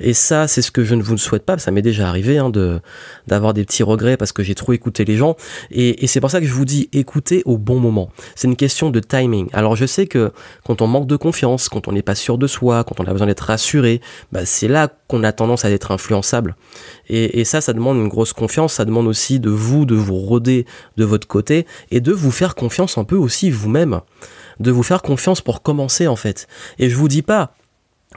Et 0.00 0.14
ça, 0.14 0.48
c'est 0.48 0.62
ce 0.62 0.70
que 0.70 0.84
je 0.84 0.94
ne 0.94 1.02
vous 1.02 1.16
souhaite 1.18 1.44
pas. 1.44 1.58
Ça 1.58 1.70
m'est 1.70 1.82
déjà 1.82 2.08
arrivé 2.08 2.38
hein, 2.38 2.50
de 2.50 2.80
d'avoir 3.26 3.54
des 3.54 3.64
petits 3.64 3.82
regrets 3.82 4.16
parce 4.16 4.32
que 4.32 4.42
j'ai 4.42 4.54
trop 4.54 4.72
écouté 4.72 5.04
les 5.04 5.16
gens. 5.16 5.36
Et, 5.70 6.06
c'est 6.06 6.20
pour 6.20 6.30
ça 6.30 6.40
que 6.40 6.46
je 6.46 6.52
vous 6.52 6.64
dis 6.64 6.88
écoutez 6.92 7.42
au 7.44 7.58
bon 7.58 7.78
moment. 7.78 8.10
C'est 8.34 8.48
une 8.48 8.56
question 8.56 8.90
de 8.90 9.00
timing. 9.00 9.48
Alors 9.52 9.76
je 9.76 9.86
sais 9.86 10.06
que 10.06 10.32
quand 10.64 10.82
on 10.82 10.86
manque 10.86 11.06
de 11.06 11.16
confiance, 11.16 11.68
quand 11.68 11.88
on 11.88 11.92
n'est 11.92 12.02
pas 12.02 12.14
sûr 12.14 12.38
de 12.38 12.46
soi, 12.46 12.84
quand 12.84 13.00
on 13.00 13.04
a 13.04 13.12
besoin 13.12 13.26
d'être 13.26 13.40
rassuré, 13.40 14.00
bah, 14.32 14.46
c'est 14.46 14.68
là 14.68 14.88
qu'on 15.08 15.24
a 15.24 15.32
tendance 15.32 15.64
à 15.64 15.70
être 15.70 15.90
influençable. 15.90 16.56
Et, 17.08 17.40
et 17.40 17.44
ça, 17.44 17.60
ça 17.60 17.72
demande 17.72 17.96
une 17.96 18.08
grosse 18.08 18.32
confiance. 18.32 18.74
Ça 18.74 18.84
demande 18.84 19.06
aussi 19.06 19.40
de 19.40 19.50
vous, 19.50 19.84
de 19.86 19.94
vous 19.94 20.16
rôder 20.16 20.66
de 20.96 21.04
votre 21.04 21.26
côté 21.26 21.66
et 21.90 22.00
de 22.00 22.12
vous 22.12 22.30
faire 22.30 22.54
confiance 22.54 22.98
un 22.98 23.04
peu 23.04 23.16
aussi 23.16 23.50
vous-même 23.50 24.00
de 24.60 24.70
vous 24.70 24.82
faire 24.82 25.02
confiance 25.02 25.40
pour 25.40 25.62
commencer 25.62 26.06
en 26.06 26.16
fait. 26.16 26.46
Et 26.78 26.88
je 26.88 26.96
vous 26.96 27.08
dis 27.08 27.22
pas, 27.22 27.54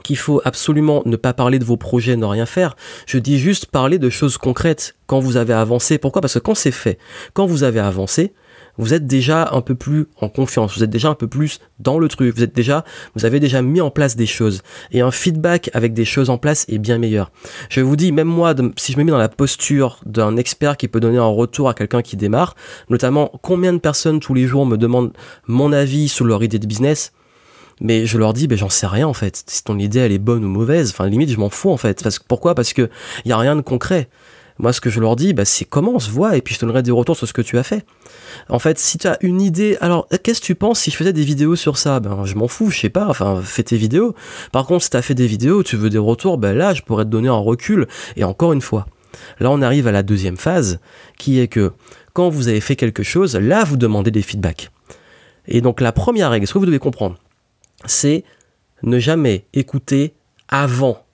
qu'il 0.02 0.16
faut 0.16 0.40
absolument 0.44 1.02
ne 1.06 1.16
pas 1.16 1.32
parler 1.32 1.58
de 1.58 1.64
vos 1.64 1.76
projets, 1.76 2.16
ne 2.16 2.24
rien 2.24 2.46
faire. 2.46 2.76
Je 3.06 3.18
dis 3.18 3.38
juste 3.38 3.66
parler 3.66 3.98
de 3.98 4.10
choses 4.10 4.38
concrètes 4.38 4.96
quand 5.06 5.20
vous 5.20 5.36
avez 5.36 5.52
avancé. 5.52 5.98
Pourquoi? 5.98 6.20
Parce 6.20 6.34
que 6.34 6.38
quand 6.38 6.54
c'est 6.54 6.70
fait, 6.70 6.98
quand 7.34 7.46
vous 7.46 7.62
avez 7.62 7.80
avancé, 7.80 8.32
vous 8.78 8.94
êtes 8.94 9.06
déjà 9.06 9.50
un 9.52 9.60
peu 9.60 9.74
plus 9.74 10.06
en 10.20 10.28
confiance, 10.28 10.76
vous 10.76 10.84
êtes 10.84 10.90
déjà 10.90 11.08
un 11.08 11.14
peu 11.14 11.26
plus 11.26 11.60
dans 11.78 11.98
le 11.98 12.08
truc, 12.08 12.34
vous 12.34 13.24
avez 13.24 13.40
déjà 13.40 13.62
mis 13.62 13.80
en 13.80 13.90
place 13.90 14.16
des 14.16 14.26
choses. 14.26 14.62
Et 14.90 15.00
un 15.00 15.10
feedback 15.10 15.70
avec 15.74 15.92
des 15.92 16.04
choses 16.04 16.30
en 16.30 16.38
place 16.38 16.64
est 16.68 16.78
bien 16.78 16.98
meilleur. 16.98 17.30
Je 17.68 17.80
vous 17.80 17.96
dis, 17.96 18.12
même 18.12 18.28
moi, 18.28 18.54
si 18.76 18.92
je 18.92 18.98
me 18.98 19.04
mets 19.04 19.10
dans 19.10 19.18
la 19.18 19.28
posture 19.28 20.00
d'un 20.06 20.36
expert 20.36 20.76
qui 20.76 20.88
peut 20.88 21.00
donner 21.00 21.18
un 21.18 21.24
retour 21.24 21.68
à 21.68 21.74
quelqu'un 21.74 22.02
qui 22.02 22.16
démarre, 22.16 22.54
notamment 22.88 23.30
combien 23.42 23.72
de 23.72 23.78
personnes 23.78 24.20
tous 24.20 24.34
les 24.34 24.46
jours 24.46 24.64
me 24.66 24.76
demandent 24.76 25.12
mon 25.46 25.72
avis 25.72 26.08
sur 26.08 26.24
leur 26.24 26.42
idée 26.42 26.58
de 26.58 26.66
business, 26.66 27.12
mais 27.80 28.06
je 28.06 28.18
leur 28.18 28.32
dis 28.32 28.46
ben 28.46 28.56
j'en 28.56 28.68
sais 28.68 28.86
rien 28.86 29.08
en 29.08 29.14
fait. 29.14 29.42
Si 29.46 29.64
ton 29.64 29.78
idée 29.78 30.00
elle 30.00 30.12
est 30.12 30.18
bonne 30.18 30.44
ou 30.44 30.48
mauvaise 30.48 30.90
enfin 30.90 31.08
limite 31.08 31.30
je 31.30 31.38
m'en 31.38 31.50
fous 31.50 31.70
en 31.70 31.76
fait. 31.76 32.02
Parce 32.02 32.18
pourquoi? 32.18 32.54
Parce 32.54 32.72
que 32.72 32.90
y 33.24 33.32
a 33.32 33.38
rien 33.38 33.56
de 33.56 33.62
concret. 33.62 34.08
Moi 34.58 34.74
ce 34.74 34.82
que 34.82 34.90
je 34.90 35.00
leur 35.00 35.16
dis 35.16 35.32
ben, 35.32 35.46
c'est 35.46 35.64
comment 35.64 35.92
on 35.94 35.98
se 35.98 36.10
voit 36.10 36.36
et 36.36 36.42
puis 36.42 36.54
je 36.54 36.60
te 36.60 36.66
donnerai 36.66 36.82
des 36.82 36.90
retours 36.90 37.16
sur 37.16 37.26
ce 37.26 37.32
que 37.32 37.40
tu 37.40 37.56
as 37.56 37.62
fait. 37.62 37.86
En 38.50 38.58
fait 38.58 38.78
si 38.78 38.98
tu 38.98 39.06
as 39.06 39.16
une 39.22 39.40
idée 39.40 39.78
alors 39.80 40.06
qu'est-ce 40.22 40.40
que 40.40 40.46
tu 40.46 40.54
penses 40.54 40.80
si 40.80 40.90
je 40.90 40.96
faisais 40.96 41.14
des 41.14 41.24
vidéos 41.24 41.56
sur 41.56 41.78
ça? 41.78 42.00
Ben 42.00 42.24
je 42.26 42.34
m'en 42.34 42.48
fous 42.48 42.70
je 42.70 42.78
sais 42.78 42.90
pas 42.90 43.06
enfin 43.08 43.40
fais 43.42 43.62
tes 43.62 43.78
vidéos. 43.78 44.14
Par 44.52 44.66
contre 44.66 44.84
si 44.84 44.90
tu 44.90 44.96
as 44.98 45.02
fait 45.02 45.14
des 45.14 45.26
vidéos 45.26 45.62
tu 45.62 45.76
veux 45.76 45.90
des 45.90 45.98
retours 45.98 46.36
ben 46.36 46.54
là 46.54 46.74
je 46.74 46.82
pourrais 46.82 47.04
te 47.04 47.10
donner 47.10 47.28
un 47.28 47.38
recul. 47.38 47.88
Et 48.16 48.24
encore 48.24 48.52
une 48.52 48.60
fois 48.60 48.86
là 49.38 49.50
on 49.50 49.62
arrive 49.62 49.86
à 49.86 49.92
la 49.92 50.02
deuxième 50.02 50.36
phase 50.36 50.80
qui 51.16 51.40
est 51.40 51.48
que 51.48 51.72
quand 52.12 52.28
vous 52.28 52.48
avez 52.48 52.60
fait 52.60 52.76
quelque 52.76 53.02
chose 53.02 53.36
là 53.36 53.64
vous 53.64 53.78
demandez 53.78 54.10
des 54.10 54.22
feedbacks. 54.22 54.70
Et 55.48 55.62
donc 55.62 55.80
la 55.80 55.92
première 55.92 56.30
règle 56.30 56.46
ce 56.46 56.52
que 56.52 56.58
vous 56.58 56.66
devez 56.66 56.78
comprendre? 56.78 57.16
C'est 57.86 58.24
ne 58.82 58.98
jamais 58.98 59.44
écouter 59.52 60.14
avant 60.48 61.04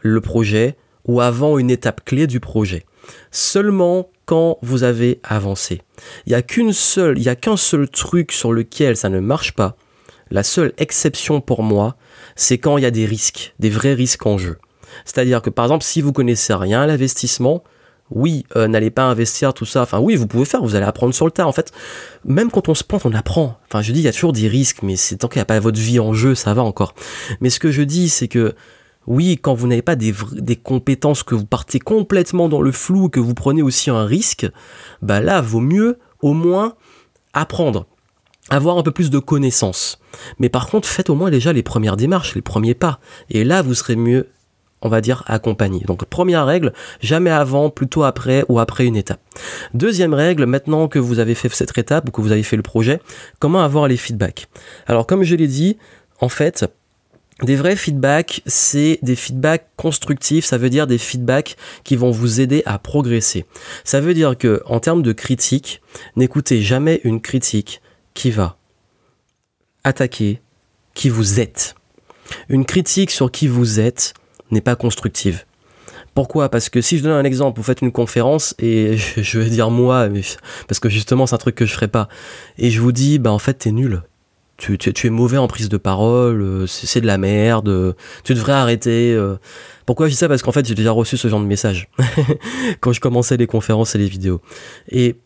le 0.00 0.20
projet 0.20 0.76
ou 1.06 1.20
avant 1.20 1.58
une 1.58 1.70
étape 1.70 2.04
clé 2.04 2.26
du 2.26 2.40
projet. 2.40 2.84
Seulement 3.30 4.08
quand 4.26 4.58
vous 4.62 4.82
avez 4.82 5.20
avancé. 5.22 5.82
Il 6.26 6.30
n'y 6.30 6.34
a 6.34 6.42
qu'une 6.42 6.72
seule, 6.72 7.18
il 7.18 7.24
y 7.24 7.28
a 7.28 7.36
qu'un 7.36 7.56
seul 7.56 7.88
truc 7.88 8.32
sur 8.32 8.52
lequel 8.52 8.96
ça 8.96 9.08
ne 9.08 9.20
marche 9.20 9.52
pas. 9.52 9.76
La 10.30 10.42
seule 10.42 10.72
exception 10.78 11.40
pour 11.40 11.62
moi, 11.62 11.96
c'est 12.36 12.58
quand 12.58 12.78
il 12.78 12.82
y 12.82 12.86
a 12.86 12.90
des 12.90 13.04
risques, 13.04 13.54
des 13.58 13.68
vrais 13.68 13.94
risques 13.94 14.26
en 14.26 14.38
jeu. 14.38 14.58
C'est-à-dire 15.04 15.42
que 15.42 15.50
par 15.50 15.66
exemple, 15.66 15.84
si 15.84 16.00
vous 16.00 16.12
connaissez 16.12 16.54
rien 16.54 16.82
à 16.82 16.86
l'investissement, 16.86 17.62
oui, 18.10 18.44
euh, 18.56 18.68
n'allez 18.68 18.90
pas 18.90 19.04
investir 19.04 19.54
tout 19.54 19.64
ça. 19.64 19.82
Enfin, 19.82 19.98
oui, 19.98 20.14
vous 20.16 20.26
pouvez 20.26 20.44
faire, 20.44 20.62
vous 20.62 20.74
allez 20.74 20.84
apprendre 20.84 21.14
sur 21.14 21.24
le 21.24 21.32
tas. 21.32 21.46
En 21.46 21.52
fait, 21.52 21.72
même 22.24 22.50
quand 22.50 22.68
on 22.68 22.74
se 22.74 22.84
plante, 22.84 23.06
on 23.06 23.14
apprend. 23.14 23.58
Enfin, 23.66 23.82
je 23.82 23.92
dis, 23.92 24.00
il 24.00 24.04
y 24.04 24.08
a 24.08 24.12
toujours 24.12 24.32
des 24.32 24.48
risques, 24.48 24.82
mais 24.82 24.96
c'est 24.96 25.16
tant 25.16 25.28
qu'il 25.28 25.38
n'y 25.38 25.42
a 25.42 25.46
pas 25.46 25.58
votre 25.58 25.80
vie 25.80 25.98
en 26.00 26.12
jeu, 26.12 26.34
ça 26.34 26.54
va 26.54 26.62
encore. 26.62 26.94
Mais 27.40 27.50
ce 27.50 27.58
que 27.58 27.70
je 27.70 27.82
dis, 27.82 28.08
c'est 28.08 28.28
que 28.28 28.54
oui, 29.06 29.38
quand 29.40 29.54
vous 29.54 29.66
n'avez 29.66 29.82
pas 29.82 29.96
des, 29.96 30.14
des, 30.32 30.56
compétences, 30.56 31.22
que 31.22 31.34
vous 31.34 31.44
partez 31.44 31.78
complètement 31.78 32.48
dans 32.48 32.62
le 32.62 32.72
flou, 32.72 33.08
que 33.08 33.20
vous 33.20 33.34
prenez 33.34 33.62
aussi 33.62 33.90
un 33.90 34.04
risque, 34.04 34.46
bah 35.02 35.20
là, 35.20 35.40
vaut 35.40 35.60
mieux 35.60 35.98
au 36.22 36.32
moins 36.32 36.74
apprendre, 37.34 37.86
avoir 38.48 38.78
un 38.78 38.82
peu 38.82 38.92
plus 38.92 39.10
de 39.10 39.18
connaissances. 39.18 39.98
Mais 40.38 40.48
par 40.48 40.68
contre, 40.68 40.88
faites 40.88 41.10
au 41.10 41.14
moins 41.14 41.30
déjà 41.30 41.52
les 41.52 41.62
premières 41.62 41.96
démarches, 41.96 42.34
les 42.34 42.42
premiers 42.42 42.74
pas. 42.74 43.00
Et 43.28 43.44
là, 43.44 43.60
vous 43.60 43.74
serez 43.74 43.96
mieux, 43.96 44.28
on 44.82 44.88
va 44.88 45.00
dire, 45.00 45.22
accompagné. 45.26 45.80
Donc 45.86 46.04
première 46.04 46.46
règle, 46.46 46.72
jamais 47.00 47.30
avant, 47.30 47.70
plutôt 47.70 48.04
après 48.04 48.44
ou 48.48 48.58
après 48.58 48.84
une 48.84 48.96
étape. 48.96 49.20
Deuxième 49.72 50.14
règle, 50.14 50.46
maintenant 50.46 50.88
que 50.88 50.98
vous 50.98 51.18
avez 51.18 51.34
fait 51.34 51.48
cette 51.48 51.76
étape 51.78 52.08
ou 52.08 52.12
que 52.12 52.20
vous 52.20 52.32
avez 52.32 52.42
fait 52.42 52.56
le 52.56 52.62
projet, 52.62 53.00
comment 53.38 53.62
avoir 53.62 53.88
les 53.88 53.96
feedbacks? 53.96 54.46
Alors 54.86 55.06
comme 55.06 55.22
je 55.22 55.34
l'ai 55.34 55.48
dit, 55.48 55.78
en 56.20 56.28
fait, 56.28 56.66
des 57.42 57.56
vrais 57.56 57.76
feedbacks, 57.76 58.42
c'est 58.46 58.98
des 59.02 59.16
feedbacks 59.16 59.66
constructifs, 59.76 60.44
ça 60.44 60.58
veut 60.58 60.70
dire 60.70 60.86
des 60.86 60.98
feedbacks 60.98 61.56
qui 61.82 61.96
vont 61.96 62.10
vous 62.10 62.40
aider 62.40 62.62
à 62.64 62.78
progresser. 62.78 63.44
Ça 63.82 64.00
veut 64.00 64.14
dire 64.14 64.38
que 64.38 64.62
en 64.66 64.80
termes 64.80 65.02
de 65.02 65.12
critique, 65.12 65.82
n'écoutez 66.16 66.62
jamais 66.62 67.00
une 67.04 67.20
critique 67.20 67.80
qui 68.14 68.30
va 68.30 68.56
attaquer 69.82 70.40
qui 70.94 71.08
vous 71.08 71.40
êtes. 71.40 71.74
Une 72.48 72.64
critique 72.64 73.10
sur 73.10 73.30
qui 73.30 73.48
vous 73.48 73.80
êtes 73.80 74.14
n'est 74.50 74.60
pas 74.60 74.76
constructive. 74.76 75.44
Pourquoi? 76.14 76.48
Parce 76.48 76.68
que 76.68 76.80
si 76.80 76.98
je 76.98 77.02
donne 77.02 77.12
un 77.12 77.24
exemple, 77.24 77.58
vous 77.58 77.64
faites 77.64 77.80
une 77.80 77.92
conférence 77.92 78.54
et 78.58 78.96
je 79.16 79.38
vais 79.38 79.50
dire 79.50 79.70
moi, 79.70 80.08
parce 80.68 80.80
que 80.80 80.88
justement 80.88 81.26
c'est 81.26 81.34
un 81.34 81.38
truc 81.38 81.54
que 81.54 81.66
je 81.66 81.72
ferai 81.72 81.88
pas, 81.88 82.08
et 82.58 82.70
je 82.70 82.80
vous 82.80 82.92
dis 82.92 83.18
bah 83.18 83.32
en 83.32 83.38
fait 83.38 83.54
t'es 83.54 83.72
nul, 83.72 84.02
tu, 84.56 84.78
tu, 84.78 85.06
es 85.06 85.10
mauvais 85.10 85.36
en 85.36 85.48
prise 85.48 85.68
de 85.68 85.76
parole, 85.76 86.40
euh, 86.40 86.66
c'est 86.66 87.00
de 87.00 87.06
la 87.06 87.18
merde, 87.18 87.68
euh, 87.68 87.92
tu 88.22 88.34
devrais 88.34 88.52
arrêter. 88.52 89.12
Euh. 89.12 89.36
Pourquoi 89.84 90.06
je 90.06 90.12
dis 90.12 90.16
ça? 90.16 90.28
Parce 90.28 90.42
qu'en 90.42 90.52
fait, 90.52 90.66
j'ai 90.66 90.76
déjà 90.76 90.92
reçu 90.92 91.16
ce 91.16 91.26
genre 91.28 91.40
de 91.40 91.44
message 91.44 91.88
quand 92.80 92.92
je 92.92 93.00
commençais 93.00 93.36
les 93.36 93.48
conférences 93.48 93.94
et 93.94 93.98
les 93.98 94.08
vidéos. 94.08 94.40
Et 94.88 95.16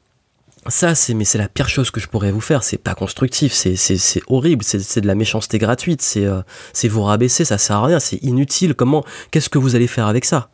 ça, 0.68 0.94
c'est 0.94 1.14
mais 1.14 1.24
c'est 1.24 1.38
la 1.38 1.48
pire 1.48 1.68
chose 1.68 1.90
que 1.90 2.00
je 2.00 2.08
pourrais 2.08 2.30
vous 2.30 2.40
faire. 2.40 2.62
C'est 2.62 2.78
pas 2.78 2.94
constructif, 2.94 3.52
c'est 3.52 3.76
c'est 3.76 4.22
horrible, 4.26 4.64
c'est 4.64 5.00
de 5.00 5.06
la 5.06 5.14
méchanceté 5.14 5.58
gratuite, 5.58 6.02
c'est 6.02 6.26
c'est 6.72 6.88
vous 6.88 7.02
rabaisser, 7.02 7.44
ça 7.44 7.58
sert 7.58 7.76
à 7.76 7.86
rien, 7.86 8.00
c'est 8.00 8.22
inutile. 8.22 8.74
Comment 8.74 9.04
Qu'est-ce 9.30 9.48
que 9.48 9.58
vous 9.58 9.76
allez 9.76 9.86
faire 9.86 10.06
avec 10.06 10.24
ça? 10.24 10.50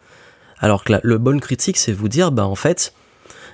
Alors 0.58 0.84
que 0.84 0.92
la, 0.92 1.00
le 1.02 1.18
bon 1.18 1.40
critique, 1.40 1.76
c'est 1.76 1.92
vous 1.92 2.08
dire, 2.08 2.32
bah 2.32 2.46
en 2.46 2.54
fait, 2.54 2.94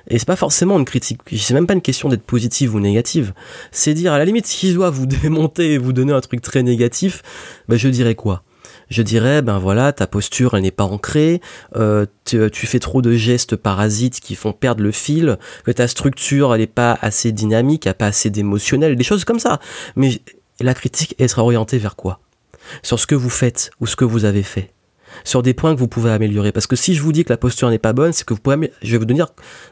et 0.08 0.18
c'est 0.18 0.26
pas 0.26 0.36
forcément 0.36 0.78
une 0.78 0.84
critique, 0.84 1.20
c'est 1.36 1.54
même 1.54 1.66
pas 1.66 1.74
une 1.74 1.82
question 1.82 2.08
d'être 2.08 2.22
positive 2.22 2.74
ou 2.74 2.80
négative. 2.80 3.32
C'est 3.70 3.94
dire, 3.94 4.12
à 4.12 4.18
la 4.18 4.24
limite, 4.24 4.46
si 4.46 4.70
je 4.70 4.74
dois 4.74 4.90
vous 4.90 5.06
démonter 5.22 5.74
et 5.74 5.78
vous 5.78 5.92
donner 5.92 6.12
un 6.12 6.20
truc 6.20 6.40
très 6.40 6.62
négatif, 6.62 7.22
ben 7.68 7.76
je 7.76 7.88
dirais 7.88 8.14
quoi? 8.14 8.42
Je 8.90 9.02
dirais, 9.02 9.40
ben 9.40 9.58
voilà, 9.58 9.92
ta 9.92 10.06
posture, 10.06 10.54
elle 10.54 10.62
n'est 10.62 10.70
pas 10.70 10.84
ancrée, 10.84 11.40
euh, 11.76 12.06
tu, 12.24 12.66
fais 12.66 12.80
trop 12.80 13.02
de 13.02 13.12
gestes 13.12 13.56
parasites 13.56 14.20
qui 14.20 14.34
font 14.34 14.52
perdre 14.52 14.82
le 14.82 14.92
fil, 14.92 15.38
que 15.64 15.70
ta 15.70 15.88
structure, 15.88 16.54
elle 16.54 16.60
n'est 16.60 16.66
pas 16.66 16.98
assez 17.00 17.32
dynamique, 17.32 17.86
elle 17.86 17.94
pas 17.94 18.06
assez 18.06 18.30
d'émotionnel, 18.30 18.96
des 18.96 19.04
choses 19.04 19.24
comme 19.24 19.38
ça. 19.38 19.60
Mais 19.96 20.20
la 20.60 20.74
critique, 20.74 21.14
elle 21.18 21.28
sera 21.28 21.42
orientée 21.42 21.78
vers 21.78 21.96
quoi? 21.96 22.20
Sur 22.82 22.98
ce 22.98 23.06
que 23.06 23.14
vous 23.14 23.30
faites 23.30 23.70
ou 23.80 23.86
ce 23.86 23.96
que 23.96 24.04
vous 24.04 24.24
avez 24.24 24.42
fait 24.42 24.72
sur 25.24 25.42
des 25.42 25.54
points 25.54 25.74
que 25.74 25.78
vous 25.78 25.88
pouvez 25.88 26.10
améliorer. 26.10 26.52
Parce 26.52 26.66
que 26.66 26.76
si 26.76 26.94
je 26.94 27.02
vous 27.02 27.12
dis 27.12 27.24
que 27.24 27.32
la 27.32 27.36
posture 27.36 27.70
n'est 27.70 27.78
pas 27.78 27.92
bonne, 27.92 28.12
c'est 28.12 28.24
que 28.24 28.34
vous 28.34 28.40
pouvez, 28.40 28.72
je 28.82 28.92
vais 28.92 28.98
vous 28.98 29.04
donner, 29.04 29.24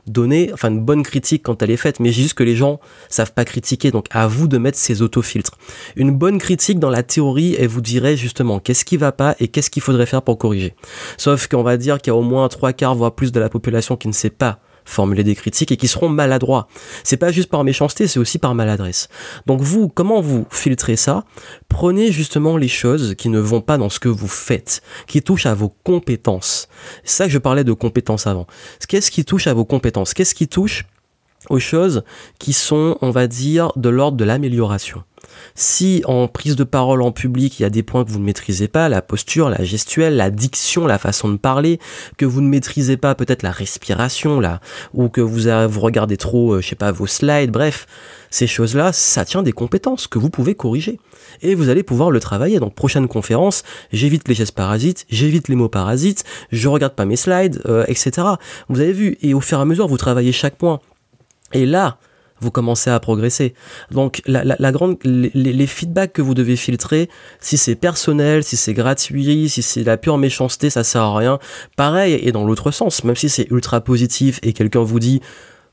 donner, 0.06 0.50
enfin, 0.52 0.68
une 0.68 0.80
bonne 0.80 1.02
critique 1.02 1.42
quand 1.42 1.62
elle 1.62 1.70
est 1.70 1.76
faite, 1.76 2.00
mais 2.00 2.12
juste 2.12 2.34
que 2.34 2.42
les 2.42 2.56
gens 2.56 2.80
savent 3.08 3.32
pas 3.32 3.44
critiquer. 3.44 3.90
Donc, 3.90 4.06
à 4.10 4.26
vous 4.26 4.48
de 4.48 4.58
mettre 4.58 4.78
ces 4.78 5.02
autofiltres. 5.02 5.58
Une 5.96 6.10
bonne 6.10 6.38
critique 6.38 6.78
dans 6.78 6.90
la 6.90 7.02
théorie, 7.02 7.56
elle 7.58 7.68
vous 7.68 7.80
dirait 7.80 8.16
justement 8.16 8.58
qu'est-ce 8.60 8.84
qui 8.84 8.96
va 8.96 9.12
pas 9.12 9.34
et 9.40 9.48
qu'est-ce 9.48 9.70
qu'il 9.70 9.82
faudrait 9.82 10.06
faire 10.06 10.22
pour 10.22 10.38
corriger. 10.38 10.74
Sauf 11.16 11.48
qu'on 11.48 11.62
va 11.62 11.76
dire 11.76 11.98
qu'il 11.98 12.12
y 12.12 12.14
a 12.14 12.16
au 12.16 12.22
moins 12.22 12.48
trois 12.48 12.72
quarts, 12.72 12.94
voire 12.94 13.14
plus 13.14 13.32
de 13.32 13.40
la 13.40 13.48
population 13.48 13.96
qui 13.96 14.08
ne 14.08 14.12
sait 14.12 14.30
pas 14.30 14.60
formuler 14.88 15.24
des 15.24 15.34
critiques 15.34 15.72
et 15.72 15.76
qui 15.76 15.88
seront 15.88 16.08
maladroits. 16.08 16.68
C'est 17.04 17.16
pas 17.16 17.30
juste 17.30 17.50
par 17.50 17.64
méchanceté, 17.64 18.06
c'est 18.06 18.18
aussi 18.18 18.38
par 18.38 18.54
maladresse. 18.54 19.08
Donc 19.46 19.60
vous, 19.60 19.88
comment 19.88 20.20
vous 20.20 20.46
filtrez 20.50 20.96
ça? 20.96 21.24
Prenez 21.68 22.10
justement 22.12 22.56
les 22.56 22.68
choses 22.68 23.14
qui 23.16 23.28
ne 23.28 23.38
vont 23.38 23.60
pas 23.60 23.78
dans 23.78 23.90
ce 23.90 24.00
que 24.00 24.08
vous 24.08 24.28
faites, 24.28 24.82
qui 25.06 25.22
touchent 25.22 25.46
à 25.46 25.54
vos 25.54 25.68
compétences. 25.84 26.68
C'est 27.04 27.16
ça 27.16 27.24
que 27.26 27.32
je 27.32 27.38
parlais 27.38 27.64
de 27.64 27.72
compétences 27.72 28.26
avant. 28.26 28.46
Qu'est-ce 28.88 29.10
qui 29.10 29.24
touche 29.24 29.46
à 29.46 29.54
vos 29.54 29.64
compétences? 29.64 30.14
Qu'est-ce 30.14 30.34
qui 30.34 30.48
touche 30.48 30.86
aux 31.50 31.60
choses 31.60 32.02
qui 32.38 32.52
sont, 32.52 32.96
on 33.00 33.10
va 33.10 33.26
dire, 33.26 33.72
de 33.76 33.88
l'ordre 33.88 34.16
de 34.16 34.24
l'amélioration? 34.24 35.04
Si 35.54 36.02
en 36.06 36.28
prise 36.28 36.56
de 36.56 36.64
parole 36.64 37.02
en 37.02 37.12
public, 37.12 37.58
il 37.58 37.62
y 37.62 37.66
a 37.66 37.70
des 37.70 37.82
points 37.82 38.04
que 38.04 38.10
vous 38.10 38.18
ne 38.18 38.24
maîtrisez 38.24 38.68
pas, 38.68 38.88
la 38.88 39.02
posture, 39.02 39.50
la 39.50 39.64
gestuelle, 39.64 40.16
la 40.16 40.30
diction, 40.30 40.86
la 40.86 40.98
façon 40.98 41.28
de 41.28 41.36
parler, 41.36 41.78
que 42.16 42.24
vous 42.24 42.40
ne 42.40 42.48
maîtrisez 42.48 42.96
pas 42.96 43.14
peut-être 43.14 43.42
la 43.42 43.50
respiration 43.50 44.40
là, 44.40 44.60
ou 44.94 45.08
que 45.08 45.20
vous, 45.20 45.80
regardez 45.80 46.16
trop, 46.16 46.54
euh, 46.54 46.60
je 46.60 46.68
sais 46.68 46.76
pas, 46.76 46.92
vos 46.92 47.06
slides, 47.06 47.50
bref, 47.50 47.86
ces 48.30 48.46
choses-là, 48.46 48.92
ça 48.92 49.24
tient 49.24 49.42
des 49.42 49.52
compétences 49.52 50.06
que 50.06 50.18
vous 50.18 50.30
pouvez 50.30 50.54
corriger. 50.54 51.00
Et 51.42 51.54
vous 51.54 51.68
allez 51.68 51.82
pouvoir 51.82 52.10
le 52.10 52.20
travailler. 52.20 52.58
Donc 52.58 52.74
prochaine 52.74 53.08
conférence, 53.08 53.62
j'évite 53.92 54.28
les 54.28 54.34
gestes 54.34 54.54
parasites, 54.54 55.06
j'évite 55.08 55.48
les 55.48 55.56
mots 55.56 55.68
parasites, 55.68 56.24
je 56.52 56.68
regarde 56.68 56.94
pas 56.94 57.04
mes 57.04 57.16
slides, 57.16 57.60
euh, 57.66 57.84
etc. 57.88 58.26
Vous 58.68 58.80
avez 58.80 58.92
vu, 58.92 59.16
et 59.22 59.34
au 59.34 59.40
fur 59.40 59.58
et 59.58 59.62
à 59.62 59.64
mesure, 59.64 59.88
vous 59.88 59.96
travaillez 59.96 60.32
chaque 60.32 60.56
point. 60.56 60.80
Et 61.52 61.66
là, 61.66 61.98
vous 62.40 62.50
commencez 62.50 62.90
à 62.90 62.98
progresser. 63.00 63.54
Donc 63.90 64.22
la, 64.26 64.44
la, 64.44 64.72
grande, 64.72 64.96
les, 65.04 65.66
feedbacks 65.66 66.12
que 66.12 66.22
vous 66.22 66.34
devez 66.34 66.56
filtrer, 66.56 67.08
si 67.40 67.56
c'est 67.56 67.74
personnel, 67.74 68.44
si 68.44 68.56
c'est 68.56 68.74
gratuit, 68.74 69.48
si 69.48 69.62
c'est 69.62 69.84
la 69.84 69.96
pure 69.96 70.18
méchanceté, 70.18 70.70
ça 70.70 70.84
sert 70.84 71.02
à 71.02 71.16
rien. 71.16 71.38
Pareil 71.76 72.18
et 72.22 72.32
dans 72.32 72.44
l'autre 72.44 72.70
sens, 72.70 73.04
même 73.04 73.16
si 73.16 73.28
c'est 73.28 73.50
ultra 73.50 73.80
positif 73.80 74.40
et 74.42 74.52
quelqu'un 74.52 74.82
vous 74.82 75.00
dit 75.00 75.20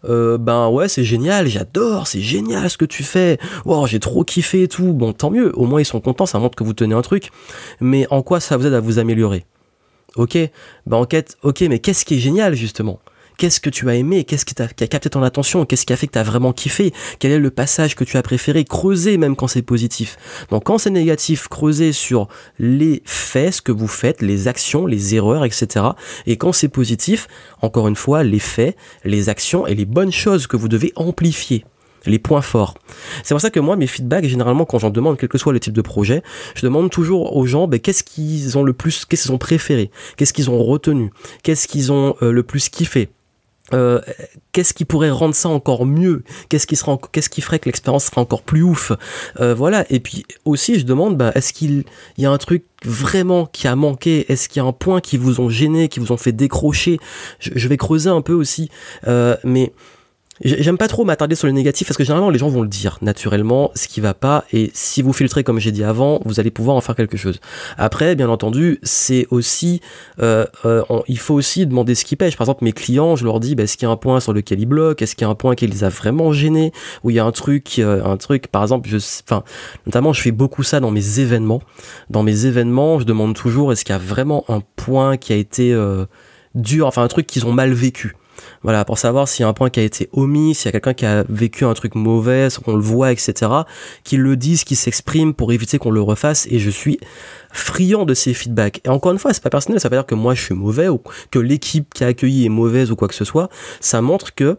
euh, 0.07 0.37
ben 0.37 0.69
ouais 0.69 0.87
c'est 0.87 1.03
génial, 1.03 1.47
j'adore, 1.47 2.07
c'est 2.07 2.21
génial 2.21 2.69
ce 2.69 2.77
que 2.77 2.85
tu 2.85 3.03
fais, 3.03 3.39
wow 3.65 3.87
j'ai 3.87 3.99
trop 3.99 4.23
kiffé 4.23 4.63
et 4.63 4.67
tout, 4.67 4.93
bon 4.93 5.13
tant 5.13 5.31
mieux, 5.31 5.51
au 5.57 5.65
moins 5.65 5.81
ils 5.81 5.85
sont 5.85 5.99
contents, 5.99 6.27
ça 6.27 6.37
montre 6.37 6.55
que 6.55 6.63
vous 6.63 6.73
tenez 6.73 6.93
un 6.93 7.01
truc, 7.01 7.31
mais 7.79 8.05
en 8.11 8.21
quoi 8.21 8.39
ça 8.39 8.57
vous 8.57 8.67
aide 8.67 8.73
à 8.73 8.79
vous 8.79 8.99
améliorer? 8.99 9.45
Ok, 10.15 10.37
ben 10.85 10.97
enquête, 10.97 11.37
ok 11.41 11.61
mais 11.61 11.79
qu'est-ce 11.79 12.05
qui 12.05 12.15
est 12.15 12.19
génial 12.19 12.53
justement? 12.53 12.99
Qu'est-ce 13.37 13.59
que 13.59 13.69
tu 13.69 13.89
as 13.89 13.95
aimé 13.95 14.23
Qu'est-ce 14.23 14.45
qui, 14.45 14.61
a, 14.61 14.67
capté 14.67 15.09
ton 15.09 15.23
attention 15.23 15.65
Qu'est-ce 15.65 15.85
qui 15.85 15.93
a 15.93 15.97
fait 15.97 16.07
que 16.07 16.13
tu 16.13 16.19
as 16.19 16.23
vraiment 16.23 16.53
kiffé? 16.53 16.93
Quel 17.19 17.31
est 17.31 17.39
le 17.39 17.51
passage 17.51 17.95
que 17.95 18.03
tu 18.03 18.17
as 18.17 18.23
préféré 18.23 18.63
Creuser 18.63 19.17
même 19.17 19.35
quand 19.35 19.47
c'est 19.47 19.61
positif? 19.61 20.17
Donc 20.49 20.63
quand 20.65 20.77
c'est 20.77 20.89
négatif, 20.89 21.47
creuser 21.47 21.91
sur 21.91 22.27
les 22.59 23.01
faits, 23.05 23.55
ce 23.55 23.61
que 23.61 23.71
vous 23.71 23.87
faites, 23.87 24.21
les 24.21 24.47
actions, 24.47 24.85
les 24.85 25.15
erreurs, 25.15 25.43
etc. 25.43 25.85
Et 26.25 26.37
quand 26.37 26.53
c'est 26.53 26.69
positif, 26.69 27.27
encore 27.61 27.87
une 27.87 27.95
fois, 27.95 28.23
les 28.23 28.39
faits, 28.39 28.77
les 29.03 29.29
actions 29.29 29.67
et 29.67 29.75
les 29.75 29.85
bonnes 29.85 30.11
choses 30.11 30.47
que 30.47 30.57
vous 30.57 30.67
devez 30.67 30.93
amplifier 30.95 31.65
les 32.05 32.19
points 32.19 32.41
forts. 32.41 32.75
C'est 33.23 33.33
pour 33.33 33.41
ça 33.41 33.49
que 33.49 33.59
moi, 33.59 33.75
mes 33.75 33.87
feedbacks, 33.87 34.25
généralement, 34.25 34.65
quand 34.65 34.79
j'en 34.79 34.89
demande, 34.89 35.17
quel 35.17 35.29
que 35.29 35.37
soit 35.37 35.53
le 35.53 35.59
type 35.59 35.73
de 35.73 35.81
projet, 35.81 36.21
je 36.55 36.61
demande 36.61 36.89
toujours 36.89 37.35
aux 37.35 37.45
gens, 37.45 37.67
ben, 37.67 37.79
qu'est-ce 37.79 38.03
qu'ils 38.03 38.57
ont 38.57 38.63
le 38.63 38.73
plus, 38.73 39.05
qu'est-ce 39.05 39.23
qu'ils 39.23 39.31
ont 39.31 39.37
préféré, 39.37 39.91
qu'est-ce 40.17 40.33
qu'ils 40.33 40.49
ont 40.49 40.63
retenu, 40.63 41.11
qu'est-ce 41.43 41.67
qu'ils 41.67 41.91
ont 41.91 42.15
euh, 42.21 42.31
le 42.31 42.43
plus 42.43 42.69
kiffé? 42.69 43.09
Euh, 43.73 43.99
qu'est-ce 44.51 44.73
qui 44.73 44.85
pourrait 44.85 45.09
rendre 45.09 45.33
ça 45.35 45.49
encore 45.49 45.85
mieux? 45.85 46.23
Qu'est-ce 46.49 46.67
qui 46.67 47.41
ferait 47.41 47.59
que 47.59 47.65
l'expérience 47.65 48.05
sera 48.05 48.21
encore 48.21 48.43
plus 48.43 48.61
ouf? 48.61 48.91
Euh, 49.39 49.53
Voilà. 49.55 49.85
Et 49.89 49.99
puis 49.99 50.25
aussi, 50.45 50.79
je 50.79 50.85
demande, 50.85 51.17
bah, 51.17 51.31
est-ce 51.35 51.53
qu'il 51.53 51.83
y 52.17 52.25
a 52.25 52.31
un 52.31 52.37
truc 52.37 52.65
vraiment 52.83 53.45
qui 53.45 53.67
a 53.67 53.75
manqué? 53.75 54.31
Est-ce 54.31 54.49
qu'il 54.49 54.61
y 54.61 54.65
a 54.65 54.67
un 54.67 54.73
point 54.73 55.01
qui 55.01 55.17
vous 55.17 55.39
ont 55.41 55.49
gêné, 55.49 55.89
qui 55.89 55.99
vous 55.99 56.11
ont 56.11 56.17
fait 56.17 56.31
décrocher? 56.31 56.99
Je, 57.39 57.51
je, 57.55 57.67
vais 57.67 57.77
creuser 57.77 58.09
un 58.09 58.21
peu 58.21 58.33
aussi, 58.33 58.69
euh, 59.07 59.35
mais 59.43 59.73
J'aime 60.43 60.77
pas 60.77 60.89
trop 60.89 61.05
m'attarder 61.05 61.33
sur 61.35 61.47
le 61.47 61.53
négatif 61.53 61.87
parce 61.87 61.97
que 61.97 62.03
généralement 62.03 62.29
les 62.29 62.39
gens 62.39 62.49
vont 62.49 62.61
le 62.61 62.67
dire 62.67 62.97
naturellement 63.01 63.71
ce 63.73 63.87
qui 63.87 64.01
va 64.01 64.13
pas 64.13 64.43
et 64.51 64.69
si 64.73 65.01
vous 65.01 65.13
filtrez 65.13 65.45
comme 65.45 65.59
j'ai 65.59 65.71
dit 65.71 65.83
avant 65.85 66.19
vous 66.25 66.41
allez 66.41 66.51
pouvoir 66.51 66.75
en 66.75 66.81
faire 66.81 66.95
quelque 66.95 67.15
chose. 67.15 67.39
Après 67.77 68.15
bien 68.15 68.27
entendu 68.27 68.79
c'est 68.83 69.27
aussi 69.29 69.79
euh, 70.21 70.45
euh, 70.65 70.83
il 71.07 71.19
faut 71.19 71.35
aussi 71.35 71.65
demander 71.65 71.95
ce 71.95 72.03
qui 72.03 72.17
pêche. 72.17 72.35
Par 72.35 72.43
exemple 72.43 72.65
mes 72.65 72.73
clients 72.73 73.15
je 73.15 73.23
leur 73.23 73.39
dis 73.39 73.55
bah, 73.55 73.63
est-ce 73.63 73.77
qu'il 73.77 73.87
y 73.87 73.89
a 73.89 73.93
un 73.93 73.95
point 73.95 74.19
sur 74.19 74.33
lequel 74.33 74.59
ils 74.59 74.65
bloquent, 74.65 75.01
est-ce 75.01 75.15
qu'il 75.15 75.25
y 75.25 75.27
a 75.27 75.31
un 75.31 75.35
point 75.35 75.55
qui 75.55 75.67
les 75.67 75.85
a 75.85 75.89
vraiment 75.89 76.33
gênés 76.33 76.73
ou 77.05 77.11
il 77.11 77.15
y 77.15 77.19
a 77.19 77.23
un 77.23 77.31
truc 77.31 77.79
euh, 77.79 78.03
un 78.03 78.17
truc 78.17 78.47
par 78.47 78.61
exemple 78.61 78.89
je 78.89 78.97
enfin 78.97 79.45
notamment 79.85 80.11
je 80.11 80.21
fais 80.21 80.31
beaucoup 80.31 80.63
ça 80.63 80.81
dans 80.81 80.91
mes 80.91 81.21
événements. 81.21 81.61
Dans 82.09 82.23
mes 82.23 82.45
événements 82.45 82.99
je 82.99 83.05
demande 83.05 83.35
toujours 83.35 83.71
est-ce 83.71 83.85
qu'il 83.85 83.93
y 83.93 83.95
a 83.95 83.99
vraiment 83.99 84.43
un 84.49 84.61
point 84.75 85.15
qui 85.15 85.31
a 85.31 85.37
été 85.37 85.73
dur 86.55 86.87
enfin 86.87 87.03
un 87.03 87.07
truc 87.07 87.25
qu'ils 87.25 87.45
ont 87.45 87.53
mal 87.53 87.71
vécu? 87.71 88.15
Voilà, 88.63 88.85
pour 88.85 88.97
savoir 88.97 89.27
s'il 89.27 89.43
y 89.43 89.45
a 89.45 89.47
un 89.47 89.53
point 89.53 89.69
qui 89.69 89.79
a 89.79 89.83
été 89.83 90.09
omis, 90.13 90.55
s'il 90.55 90.65
y 90.65 90.69
a 90.69 90.71
quelqu'un 90.71 90.93
qui 90.93 91.05
a 91.05 91.23
vécu 91.29 91.65
un 91.65 91.73
truc 91.73 91.95
mauvais, 91.95 92.47
qu'on 92.63 92.75
le 92.75 92.81
voit, 92.81 93.11
etc. 93.11 93.51
Qu'il 94.03 94.21
le 94.21 94.35
dise, 94.35 94.63
qu'il 94.63 94.77
s'exprime 94.77 95.33
pour 95.33 95.51
éviter 95.51 95.77
qu'on 95.77 95.91
le 95.91 96.01
refasse. 96.01 96.47
Et 96.49 96.59
je 96.59 96.69
suis 96.69 96.99
friand 97.51 98.05
de 98.05 98.13
ces 98.13 98.33
feedbacks. 98.33 98.81
Et 98.85 98.89
encore 98.89 99.11
une 99.11 99.19
fois, 99.19 99.33
c'est 99.33 99.43
pas 99.43 99.49
personnel, 99.49 99.79
ça 99.79 99.89
veut 99.89 99.95
dire 99.95 100.05
que 100.05 100.15
moi 100.15 100.33
je 100.33 100.41
suis 100.41 100.55
mauvais 100.55 100.87
ou 100.87 101.01
que 101.31 101.39
l'équipe 101.39 101.93
qui 101.93 102.03
a 102.03 102.07
accueilli 102.07 102.45
est 102.45 102.49
mauvaise 102.49 102.91
ou 102.91 102.95
quoi 102.95 103.07
que 103.07 103.15
ce 103.15 103.25
soit. 103.25 103.49
Ça 103.79 104.01
montre 104.01 104.33
que, 104.33 104.57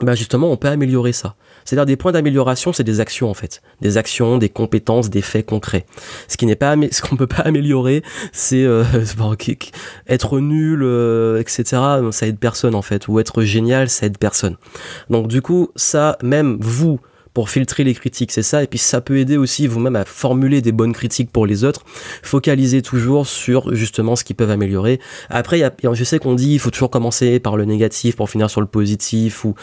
bah 0.00 0.14
justement, 0.14 0.50
on 0.50 0.56
peut 0.56 0.68
améliorer 0.68 1.12
ça. 1.12 1.36
C'est-à-dire 1.66 1.84
des 1.84 1.96
points 1.96 2.12
d'amélioration, 2.12 2.72
c'est 2.72 2.84
des 2.84 3.00
actions 3.00 3.28
en 3.28 3.34
fait, 3.34 3.60
des 3.82 3.98
actions, 3.98 4.38
des 4.38 4.48
compétences, 4.48 5.10
des 5.10 5.20
faits 5.20 5.44
concrets. 5.44 5.84
Ce 6.28 6.38
qui 6.38 6.46
n'est 6.46 6.56
pas, 6.56 6.74
ce 6.90 7.02
qu'on 7.02 7.16
peut 7.16 7.26
pas 7.26 7.42
améliorer, 7.42 8.02
c'est 8.32 8.64
euh, 8.64 8.84
être 10.08 10.40
nul, 10.40 10.82
euh, 10.82 11.40
etc. 11.40 11.82
Ça 12.12 12.26
aide 12.26 12.38
personne 12.38 12.74
en 12.74 12.82
fait, 12.82 13.08
ou 13.08 13.20
être 13.20 13.42
génial, 13.42 13.90
ça 13.90 14.06
aide 14.06 14.16
personne. 14.16 14.56
Donc 15.10 15.28
du 15.28 15.42
coup, 15.42 15.70
ça, 15.76 16.16
même 16.22 16.56
vous, 16.60 17.00
pour 17.36 17.50
filtrer 17.50 17.84
les 17.84 17.92
critiques, 17.92 18.32
c'est 18.32 18.42
ça. 18.42 18.62
Et 18.62 18.66
puis 18.66 18.78
ça 18.78 19.02
peut 19.02 19.18
aider 19.18 19.36
aussi 19.36 19.66
vous-même 19.66 19.94
à 19.94 20.06
formuler 20.06 20.62
des 20.62 20.72
bonnes 20.72 20.94
critiques 20.94 21.30
pour 21.30 21.44
les 21.44 21.64
autres. 21.64 21.82
Focalisez 22.22 22.80
toujours 22.80 23.26
sur 23.26 23.74
justement 23.74 24.16
ce 24.16 24.24
qu'ils 24.24 24.36
peuvent 24.36 24.50
améliorer. 24.50 25.00
Après, 25.28 25.58
y 25.58 25.62
a, 25.62 25.70
je 25.92 26.02
sais 26.02 26.18
qu'on 26.18 26.34
dit 26.34 26.54
il 26.54 26.58
faut 26.58 26.70
toujours 26.70 26.88
commencer 26.88 27.38
par 27.38 27.58
le 27.58 27.66
négatif 27.66 28.16
pour 28.16 28.30
finir 28.30 28.48
sur 28.48 28.62
le 28.62 28.66
positif 28.66 29.44
ou 29.44 29.54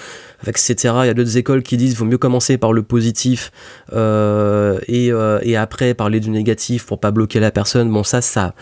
etc. 0.45 0.75
Il 1.01 1.07
y 1.07 1.09
a 1.09 1.15
d'autres 1.15 1.35
écoles 1.35 1.63
qui 1.63 1.77
disent 1.77 1.93
il 1.93 1.97
vaut 1.97 2.05
mieux 2.05 2.19
commencer 2.19 2.59
par 2.59 2.73
le 2.73 2.83
positif 2.83 3.51
euh, 3.91 4.79
et, 4.87 5.11
euh, 5.11 5.39
et 5.41 5.57
après 5.57 5.95
parler 5.95 6.19
du 6.19 6.29
négatif 6.29 6.85
pour 6.85 6.99
pas 6.99 7.09
bloquer 7.09 7.39
la 7.39 7.49
personne. 7.49 7.91
Bon 7.91 8.03
ça, 8.03 8.21
ça 8.21 8.53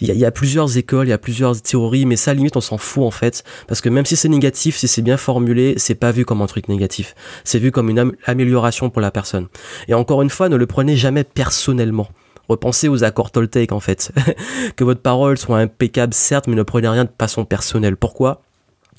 il 0.00 0.14
y, 0.14 0.24
a 0.24 0.30
plusieurs 0.30 0.76
écoles, 0.76 1.06
il 1.06 1.10
y 1.10 1.14
a 1.14 1.18
plusieurs 1.18 1.60
théories, 1.60 2.04
mais 2.04 2.16
ça 2.16 2.34
limite 2.34 2.56
on 2.56 2.60
s'en 2.60 2.78
fout 2.78 3.04
en 3.04 3.10
fait, 3.10 3.44
parce 3.66 3.80
que 3.80 3.88
même 3.88 4.04
si 4.04 4.16
c'est 4.16 4.28
négatif, 4.28 4.76
si 4.76 4.88
c'est 4.88 5.02
bien 5.02 5.16
formulé, 5.16 5.74
c'est 5.78 5.94
pas 5.94 6.12
vu 6.12 6.24
comme 6.24 6.42
un 6.42 6.46
truc 6.46 6.68
négatif, 6.68 7.14
c'est 7.44 7.58
vu 7.58 7.70
comme 7.70 7.88
une 7.88 8.12
amélioration 8.26 8.90
pour 8.90 9.00
la 9.00 9.10
personne. 9.10 9.46
Et 9.88 9.94
encore 9.94 10.22
une 10.22 10.30
fois, 10.30 10.48
ne 10.48 10.56
le 10.56 10.66
prenez 10.66 10.96
jamais 10.96 11.24
personnellement. 11.24 12.08
Repensez 12.48 12.88
aux 12.88 13.04
accords 13.04 13.30
Toltec 13.30 13.72
en 13.72 13.80
fait. 13.80 14.12
que 14.76 14.84
votre 14.84 15.00
parole 15.00 15.38
soit 15.38 15.58
impeccable 15.58 16.14
certes, 16.14 16.46
mais 16.46 16.54
ne 16.54 16.62
prenez 16.62 16.88
rien 16.88 17.04
de 17.04 17.10
façon 17.18 17.44
personnelle. 17.44 17.96
Pourquoi? 17.96 18.42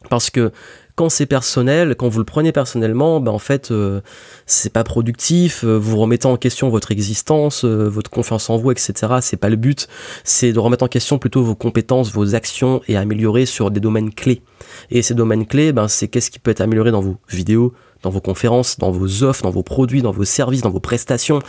Parce 0.09 0.29
que 0.29 0.51
quand 0.95 1.09
c'est 1.09 1.27
personnel, 1.27 1.95
quand 1.95 2.09
vous 2.09 2.17
le 2.17 2.25
prenez 2.25 2.51
personnellement, 2.51 3.19
ben 3.19 3.31
en 3.31 3.39
fait, 3.39 3.69
euh, 3.69 4.01
c'est 4.47 4.73
pas 4.73 4.83
productif. 4.83 5.63
Euh, 5.63 5.77
vous 5.77 5.97
remettez 5.97 6.25
en 6.25 6.37
question 6.37 6.69
votre 6.69 6.91
existence, 6.91 7.65
euh, 7.65 7.87
votre 7.87 8.09
confiance 8.09 8.49
en 8.49 8.57
vous, 8.57 8.71
etc. 8.71 8.93
C'est 9.21 9.37
pas 9.37 9.49
le 9.49 9.57
but. 9.57 9.87
C'est 10.23 10.53
de 10.53 10.59
remettre 10.59 10.83
en 10.83 10.87
question 10.87 11.19
plutôt 11.19 11.43
vos 11.43 11.53
compétences, 11.53 12.11
vos 12.11 12.33
actions 12.33 12.81
et 12.87 12.97
améliorer 12.97 13.45
sur 13.45 13.69
des 13.69 13.79
domaines 13.79 14.11
clés. 14.11 14.41
Et 14.91 15.01
ces 15.01 15.13
domaines 15.13 15.45
clés, 15.45 15.71
ben 15.71 15.87
c'est 15.87 16.07
qu'est-ce 16.07 16.31
qui 16.31 16.39
peut 16.39 16.51
être 16.51 16.61
amélioré 16.61 16.91
dans 16.91 17.01
vos 17.01 17.17
vidéos, 17.29 17.73
dans 18.03 18.09
vos 18.09 18.21
conférences, 18.21 18.77
dans 18.77 18.91
vos 18.91 19.23
offres, 19.23 19.43
dans 19.43 19.49
vos 19.49 19.63
produits, 19.63 20.01
dans 20.01 20.11
vos 20.11 20.25
services, 20.25 20.61
dans 20.61 20.69
vos 20.69 20.79
prestations, 20.79 21.39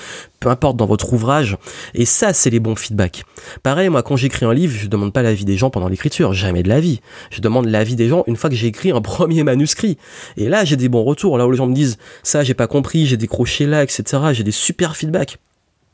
peu 0.41 0.49
importe, 0.49 0.77
dans 0.77 0.87
votre 0.87 1.13
ouvrage. 1.13 1.57
Et 1.95 2.05
ça, 2.05 2.33
c'est 2.33 2.51
les 2.51 2.61
bons 2.61 2.77
feedbacks. 2.77 3.25
Pareil, 3.63 3.89
moi, 3.89 4.03
quand 4.03 4.17
j'écris 4.17 4.47
un 4.47 4.55
livre, 4.55 4.75
je 4.77 4.89
demande 4.89 5.13
pas 5.13 5.23
l'avis 5.23 5.45
des 5.45 5.57
gens 5.57 5.71
pendant 5.71 5.89
l'écriture, 5.89 6.33
jamais 6.33 6.63
de 6.63 6.69
l'avis. 6.69 7.01
Je 7.31 7.41
demande 7.41 7.67
l'avis 7.67 7.97
des 7.97 8.09
gens 8.09 8.25
une 8.27 8.37
fois 8.37 8.51
que 8.51 8.57
j'ai 8.57 8.69
écrit 8.69 8.91
un 8.91 9.01
premier 9.03 9.43
manuscrit. 9.45 9.99
Et 10.37 10.49
là, 10.49 10.65
j'ai 10.65 10.77
des 10.77 10.89
bons 10.89 11.05
retours. 11.05 11.39
Là 11.39 11.47
où 11.47 11.51
les 11.51 11.57
gens 11.57 11.67
me 11.67 11.75
disent, 11.75 11.99
ça, 12.23 12.43
j'ai 12.43 12.55
pas 12.55 12.67
compris, 12.67 13.07
j'ai 13.07 13.17
décroché 13.17 13.67
là, 13.67 13.83
etc. 13.83 14.05
J'ai 14.33 14.45
des 14.45 14.51
super 14.51 14.97
feedbacks. 14.97 15.39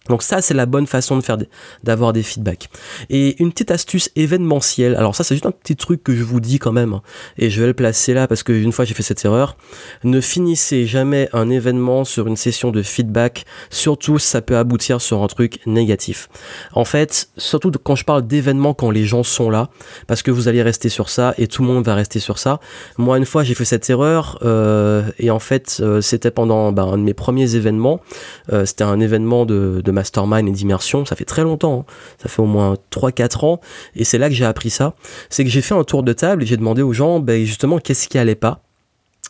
Donc 0.08 0.22
ça, 0.22 0.42
c'est 0.42 0.54
la 0.54 0.66
bonne 0.66 0.86
façon 0.86 1.16
de 1.16 1.22
faire 1.22 1.38
d'avoir 1.82 2.12
des 2.12 2.22
feedbacks. 2.22 2.68
Et 3.10 3.40
une 3.42 3.52
petite 3.52 3.70
astuce 3.70 4.10
événementielle. 4.16 4.94
Alors 4.96 5.14
ça, 5.14 5.24
c'est 5.24 5.34
juste 5.34 5.46
un 5.46 5.50
petit 5.50 5.76
truc 5.76 6.02
que 6.02 6.14
je 6.14 6.22
vous 6.22 6.40
dis 6.40 6.58
quand 6.58 6.72
même, 6.72 6.92
hein, 6.94 7.02
et 7.38 7.50
je 7.50 7.60
vais 7.60 7.66
le 7.66 7.74
placer 7.74 8.14
là 8.14 8.28
parce 8.28 8.42
que 8.42 8.52
une 8.52 8.72
fois 8.72 8.84
j'ai 8.84 8.94
fait 8.94 9.02
cette 9.02 9.24
erreur. 9.24 9.56
Ne 10.02 10.20
finissez 10.20 10.86
jamais 10.86 11.28
un 11.32 11.50
événement 11.50 12.04
sur 12.04 12.26
une 12.26 12.36
session 12.36 12.70
de 12.70 12.82
feedback, 12.82 13.44
surtout 13.70 14.18
ça 14.18 14.42
peut 14.42 14.56
aboutir 14.56 15.00
sur 15.00 15.22
un 15.22 15.26
truc 15.26 15.60
négatif. 15.66 16.28
En 16.72 16.84
fait, 16.84 17.28
surtout 17.36 17.70
quand 17.82 17.96
je 17.96 18.04
parle 18.04 18.26
d'événements 18.26 18.74
quand 18.74 18.90
les 18.90 19.04
gens 19.04 19.22
sont 19.22 19.50
là, 19.50 19.70
parce 20.06 20.22
que 20.22 20.30
vous 20.30 20.48
allez 20.48 20.62
rester 20.62 20.88
sur 20.88 21.08
ça 21.08 21.34
et 21.38 21.46
tout 21.46 21.62
le 21.62 21.68
monde 21.68 21.84
va 21.84 21.94
rester 21.94 22.18
sur 22.18 22.38
ça. 22.38 22.60
Moi, 22.98 23.18
une 23.18 23.26
fois, 23.26 23.44
j'ai 23.44 23.54
fait 23.54 23.64
cette 23.64 23.88
erreur 23.88 24.38
euh, 24.42 25.02
et 25.18 25.30
en 25.30 25.38
fait, 25.38 25.78
euh, 25.80 26.00
c'était 26.00 26.30
pendant 26.30 26.72
ben, 26.72 26.84
un 26.84 26.98
de 26.98 27.02
mes 27.02 27.14
premiers 27.14 27.54
événements. 27.54 28.00
Euh, 28.52 28.64
c'était 28.64 28.84
un 28.84 29.00
événement 29.00 29.46
de, 29.46 29.80
de 29.82 29.92
mastermind 29.94 30.48
et 30.48 30.52
d'immersion, 30.52 31.04
ça 31.06 31.16
fait 31.16 31.24
très 31.24 31.42
longtemps, 31.42 31.86
hein. 31.88 31.92
ça 32.22 32.28
fait 32.28 32.42
au 32.42 32.46
moins 32.46 32.76
3-4 32.90 33.46
ans, 33.46 33.60
et 33.96 34.04
c'est 34.04 34.18
là 34.18 34.28
que 34.28 34.34
j'ai 34.34 34.44
appris 34.44 34.70
ça, 34.70 34.94
c'est 35.30 35.44
que 35.44 35.50
j'ai 35.50 35.62
fait 35.62 35.74
un 35.74 35.84
tour 35.84 36.02
de 36.02 36.12
table 36.12 36.42
et 36.42 36.46
j'ai 36.46 36.56
demandé 36.56 36.82
aux 36.82 36.92
gens, 36.92 37.20
ben 37.20 37.44
justement, 37.44 37.78
qu'est-ce 37.78 38.08
qui 38.08 38.18
allait 38.18 38.34
pas, 38.34 38.63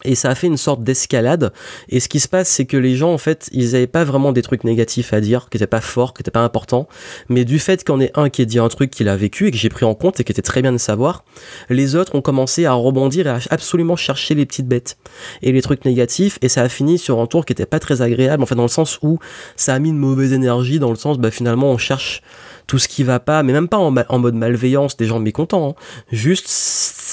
et 0.03 0.15
ça 0.15 0.31
a 0.31 0.35
fait 0.35 0.49
une 0.49 0.57
sorte 0.57 0.83
d'escalade. 0.83 1.53
Et 1.89 2.01
ce 2.01 2.09
qui 2.09 2.21
se 2.21 2.29
passe, 2.29 2.49
c'est 2.49 2.67
que 2.67 2.77
les 2.77 2.97
gens, 2.97 3.13
en 3.13 3.19
fait, 3.19 3.49
ils 3.53 3.73
n'avaient 3.73 3.87
pas 3.87 4.05
vraiment 4.05 4.33
des 4.33 4.43
trucs 4.43 4.65
négatifs 4.65 5.13
à 5.13 5.21
dire, 5.21 5.49
qui 5.51 5.57
n'étaient 5.57 5.67
pas 5.67 5.81
forts, 5.81 6.13
qui 6.13 6.21
n'étaient 6.21 6.31
pas 6.31 6.43
importants. 6.43 6.89
Mais 7.29 7.45
du 7.45 7.59
fait 7.59 7.85
qu'on 7.85 8.01
ait 8.01 8.11
un 8.15 8.29
qui 8.29 8.43
ait 8.43 8.47
dit 8.47 8.59
un 8.59 8.69
truc 8.69 8.91
qu'il 8.91 9.09
a 9.09 9.17
vécu 9.17 9.47
et 9.47 9.51
que 9.51 9.57
j'ai 9.57 9.69
pris 9.69 9.85
en 9.85 9.95
compte 9.95 10.21
et 10.21 10.25
qui 10.25 10.33
était 10.33 10.43
très 10.43 10.63
bien 10.63 10.73
de 10.73 10.79
savoir, 10.79 11.25
les 11.71 11.95
autres 11.95 12.15
ont 12.15 12.23
commencé 12.23 12.67
à 12.67 12.73
rebondir 12.73 13.27
et 13.27 13.31
à 13.31 13.39
absolument 13.51 13.97
chercher 13.97 14.35
les 14.35 14.45
petites 14.45 14.69
bêtes 14.69 14.99
et 15.43 15.53
les 15.53 15.63
trucs 15.63 15.85
négatifs. 15.85 16.39
Et 16.43 16.49
ça 16.49 16.63
a 16.63 16.69
fini 16.69 16.99
sur 16.99 17.21
un 17.21 17.27
tour 17.27 17.47
qui 17.47 17.53
était 17.53 17.67
pas 17.67 17.79
très 17.79 18.03
agréable, 18.03 18.43
en 18.43 18.47
fait, 18.47 18.57
dans 18.57 18.63
le 18.63 18.69
sens 18.69 18.99
où 19.03 19.19
ça 19.57 19.75
a 19.75 19.79
mis 19.79 19.91
une 19.91 19.99
mauvaise 19.99 20.33
énergie, 20.33 20.79
dans 20.79 20.91
le 20.91 20.97
sens, 20.97 21.19
bah, 21.19 21.31
finalement, 21.31 21.71
on 21.71 21.79
cherche 21.79 22.23
tout 22.67 22.79
ce 22.79 22.89
qui 22.89 23.03
va 23.03 23.21
pas, 23.21 23.43
mais 23.43 23.53
même 23.53 23.69
pas 23.69 23.77
en, 23.77 24.19
mode 24.19 24.35
malveillance, 24.35 24.97
des 24.97 25.07
gens 25.07 25.21
mécontents. 25.21 25.71
Hein. 25.71 25.75
Juste, 26.13 26.49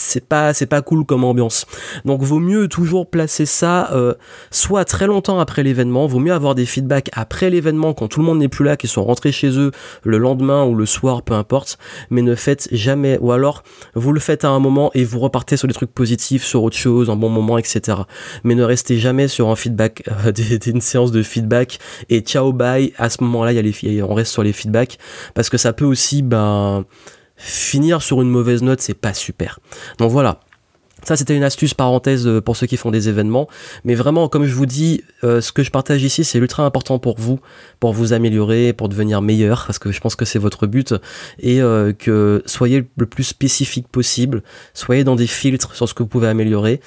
c'est 0.02 0.26
pas, 0.26 0.54
c'est 0.54 0.66
pas 0.66 0.82
cool 0.82 1.06
comme 1.06 1.24
ambiance. 1.24 1.66
Donc, 2.06 2.22
vaut 2.22 2.40
mieux 2.40 2.68
toujours 2.68 3.10
placer 3.10 3.46
ça, 3.46 3.92
euh, 3.94 4.14
soit 4.50 4.86
très 4.86 5.08
longtemps 5.08 5.40
après 5.40 5.64
l'événement. 5.64 6.08
Vaut 6.08 6.20
mieux 6.20 6.34
avoir 6.34 6.56
des 6.56 6.66
feedbacks 6.66 7.10
après 7.14 7.50
l'événement, 7.50 7.94
quand 7.94 8.08
tout 8.08 8.20
le 8.20 8.26
monde 8.26 8.40
n'est 8.40 8.50
plus 8.50 8.66
là, 8.66 8.78
qu'ils 8.78 8.90
sont 8.90 9.04
rentrés 9.04 9.32
chez 9.32 9.58
eux 9.58 9.72
le 10.04 10.18
lendemain 10.18 10.66
ou 10.66 10.76
le 10.76 10.86
soir, 10.86 11.22
peu 11.22 11.34
importe. 11.34 11.78
Mais 12.10 12.22
ne 12.22 12.36
faites 12.36 12.68
jamais, 12.72 13.18
ou 13.22 13.32
alors 13.32 13.64
vous 13.96 14.12
le 14.12 14.20
faites 14.20 14.46
à 14.46 14.50
un 14.50 14.60
moment 14.60 14.92
et 14.94 15.04
vous 15.04 15.20
repartez 15.20 15.58
sur 15.58 15.68
des 15.68 15.74
trucs 15.74 15.94
positifs, 15.94 16.44
sur 16.44 16.64
autre 16.64 16.78
chose, 16.78 17.10
un 17.10 17.16
bon 17.16 17.30
moment, 17.30 17.58
etc. 17.58 18.00
Mais 18.44 18.56
ne 18.56 18.64
restez 18.64 18.98
jamais 18.98 19.28
sur 19.28 19.50
un 19.50 19.56
feedback, 19.56 20.04
euh, 20.26 20.32
une 20.66 20.82
séance 20.82 21.12
de 21.12 21.24
feedback 21.24 21.80
et 22.10 22.22
ciao 22.22 22.52
bye. 22.54 22.94
À 22.98 23.10
ce 23.10 23.24
moment-là, 23.24 23.52
il 23.52 23.56
y 23.56 23.60
a 23.60 23.62
les, 23.62 24.04
on 24.04 24.14
reste 24.14 24.32
sur 24.32 24.44
les 24.44 24.54
feedbacks 24.54 24.98
parce 25.34 25.50
que 25.50 25.58
ça 25.58 25.74
peut 25.74 25.86
aussi 25.86 26.22
ben, 26.22 26.86
finir 27.42 28.02
sur 28.02 28.22
une 28.22 28.30
mauvaise 28.30 28.62
note, 28.62 28.82
c'est 28.82 28.94
pas 28.94 29.14
super. 29.14 29.60
Donc 29.98 30.12
voilà, 30.12 30.40
ça, 31.04 31.16
c'était 31.16 31.36
une 31.36 31.44
astuce 31.44 31.74
parenthèse 31.74 32.28
euh, 32.28 32.42
pour 32.42 32.56
ceux 32.56 32.68
qui 32.68 32.78
font 32.78 32.92
des 32.92 33.10
événements. 33.10 33.48
Mais 33.86 33.96
vraiment, 33.96 34.28
comme 34.28 34.46
je 34.46 34.54
vous 34.54 34.66
dis, 34.66 35.04
euh, 35.24 35.42
ce 35.42 35.52
que 35.52 35.64
je 35.64 35.72
partage 35.72 36.04
ici, 36.04 36.24
c'est 36.24 36.38
ultra 36.38 36.64
important 36.64 37.00
pour 37.00 37.20
vous, 37.20 37.40
pour 37.80 37.94
vous 37.94 38.14
améliorer, 38.14 38.74
pour 38.74 38.88
devenir 38.88 39.22
meilleur, 39.22 39.66
parce 39.66 39.80
que 39.80 39.92
je 39.92 40.00
pense 40.00 40.16
que 40.16 40.26
c'est 40.26 40.40
votre 40.40 40.68
but. 40.68 40.94
Et 41.40 41.62
euh, 41.62 41.92
que 41.94 42.44
soyez 42.46 42.86
le 42.98 43.06
plus 43.06 43.24
spécifique 43.24 43.88
possible, 43.88 44.44
soyez 44.74 45.04
dans 45.04 45.16
des 45.16 45.28
filtres 45.28 45.76
sur 45.76 45.90
ce 45.90 45.94
que 45.94 46.04
vous 46.04 46.10
pouvez 46.10 46.28
améliorer. 46.28 46.82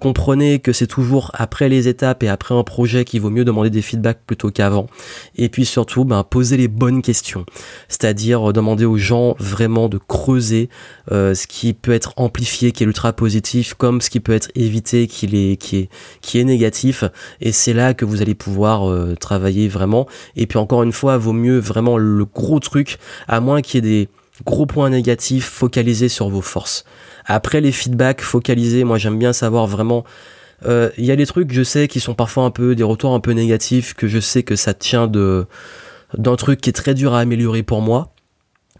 comprenez 0.00 0.58
que 0.58 0.72
c'est 0.72 0.86
toujours 0.86 1.30
après 1.34 1.68
les 1.68 1.88
étapes 1.88 2.22
et 2.22 2.28
après 2.28 2.54
un 2.54 2.64
projet 2.64 3.04
qu'il 3.04 3.20
vaut 3.20 3.30
mieux 3.30 3.44
demander 3.44 3.70
des 3.70 3.82
feedbacks 3.82 4.20
plutôt 4.26 4.50
qu'avant. 4.50 4.86
Et 5.36 5.48
puis 5.48 5.64
surtout, 5.64 6.04
ben, 6.04 6.24
posez 6.24 6.56
les 6.56 6.68
bonnes 6.68 7.02
questions. 7.02 7.44
C'est-à-dire 7.88 8.52
demander 8.52 8.84
aux 8.84 8.96
gens 8.96 9.34
vraiment 9.38 9.88
de 9.88 9.98
creuser 9.98 10.68
ce 11.10 11.46
qui 11.46 11.72
peut 11.72 11.92
être 11.92 12.12
amplifié, 12.16 12.72
qui 12.72 12.84
est 12.84 12.86
ultra 12.86 13.12
positif 13.12 13.51
comme 13.76 14.00
ce 14.00 14.10
qui 14.10 14.20
peut 14.20 14.32
être 14.32 14.50
évité 14.54 15.06
qui 15.06 15.26
est, 15.26 15.56
qui 15.56 15.76
est, 15.76 15.88
qui 16.20 16.38
est 16.38 16.44
négatif. 16.44 17.04
Et 17.40 17.52
c'est 17.52 17.72
là 17.72 17.94
que 17.94 18.04
vous 18.04 18.22
allez 18.22 18.34
pouvoir 18.34 18.88
euh, 18.88 19.14
travailler 19.14 19.68
vraiment. 19.68 20.06
Et 20.36 20.46
puis 20.46 20.58
encore 20.58 20.82
une 20.82 20.92
fois, 20.92 21.16
vaut 21.18 21.32
mieux 21.32 21.58
vraiment 21.58 21.98
le 21.98 22.24
gros 22.24 22.60
truc, 22.60 22.98
à 23.28 23.40
moins 23.40 23.60
qu'il 23.62 23.84
y 23.84 23.88
ait 23.88 23.90
des 24.04 24.08
gros 24.44 24.66
points 24.66 24.90
négatifs, 24.90 25.46
focaliser 25.46 26.08
sur 26.08 26.28
vos 26.28 26.40
forces. 26.40 26.84
Après 27.26 27.60
les 27.60 27.72
feedbacks, 27.72 28.22
focaliser, 28.22 28.84
moi 28.84 28.98
j'aime 28.98 29.18
bien 29.18 29.32
savoir 29.32 29.66
vraiment 29.66 30.04
euh, 30.64 30.90
il 30.96 31.04
y 31.04 31.10
a 31.10 31.16
des 31.16 31.26
trucs, 31.26 31.52
je 31.52 31.62
sais, 31.62 31.88
qui 31.88 32.00
sont 32.00 32.14
parfois 32.14 32.44
un 32.44 32.50
peu 32.50 32.74
des 32.74 32.82
retours 32.82 33.14
un 33.14 33.20
peu 33.20 33.32
négatifs, 33.32 33.94
que 33.94 34.06
je 34.06 34.20
sais 34.20 34.42
que 34.42 34.56
ça 34.56 34.74
tient 34.74 35.06
de 35.06 35.46
d'un 36.18 36.36
truc 36.36 36.60
qui 36.60 36.68
est 36.68 36.74
très 36.74 36.92
dur 36.92 37.14
à 37.14 37.20
améliorer 37.20 37.62
pour 37.62 37.80
moi 37.80 38.11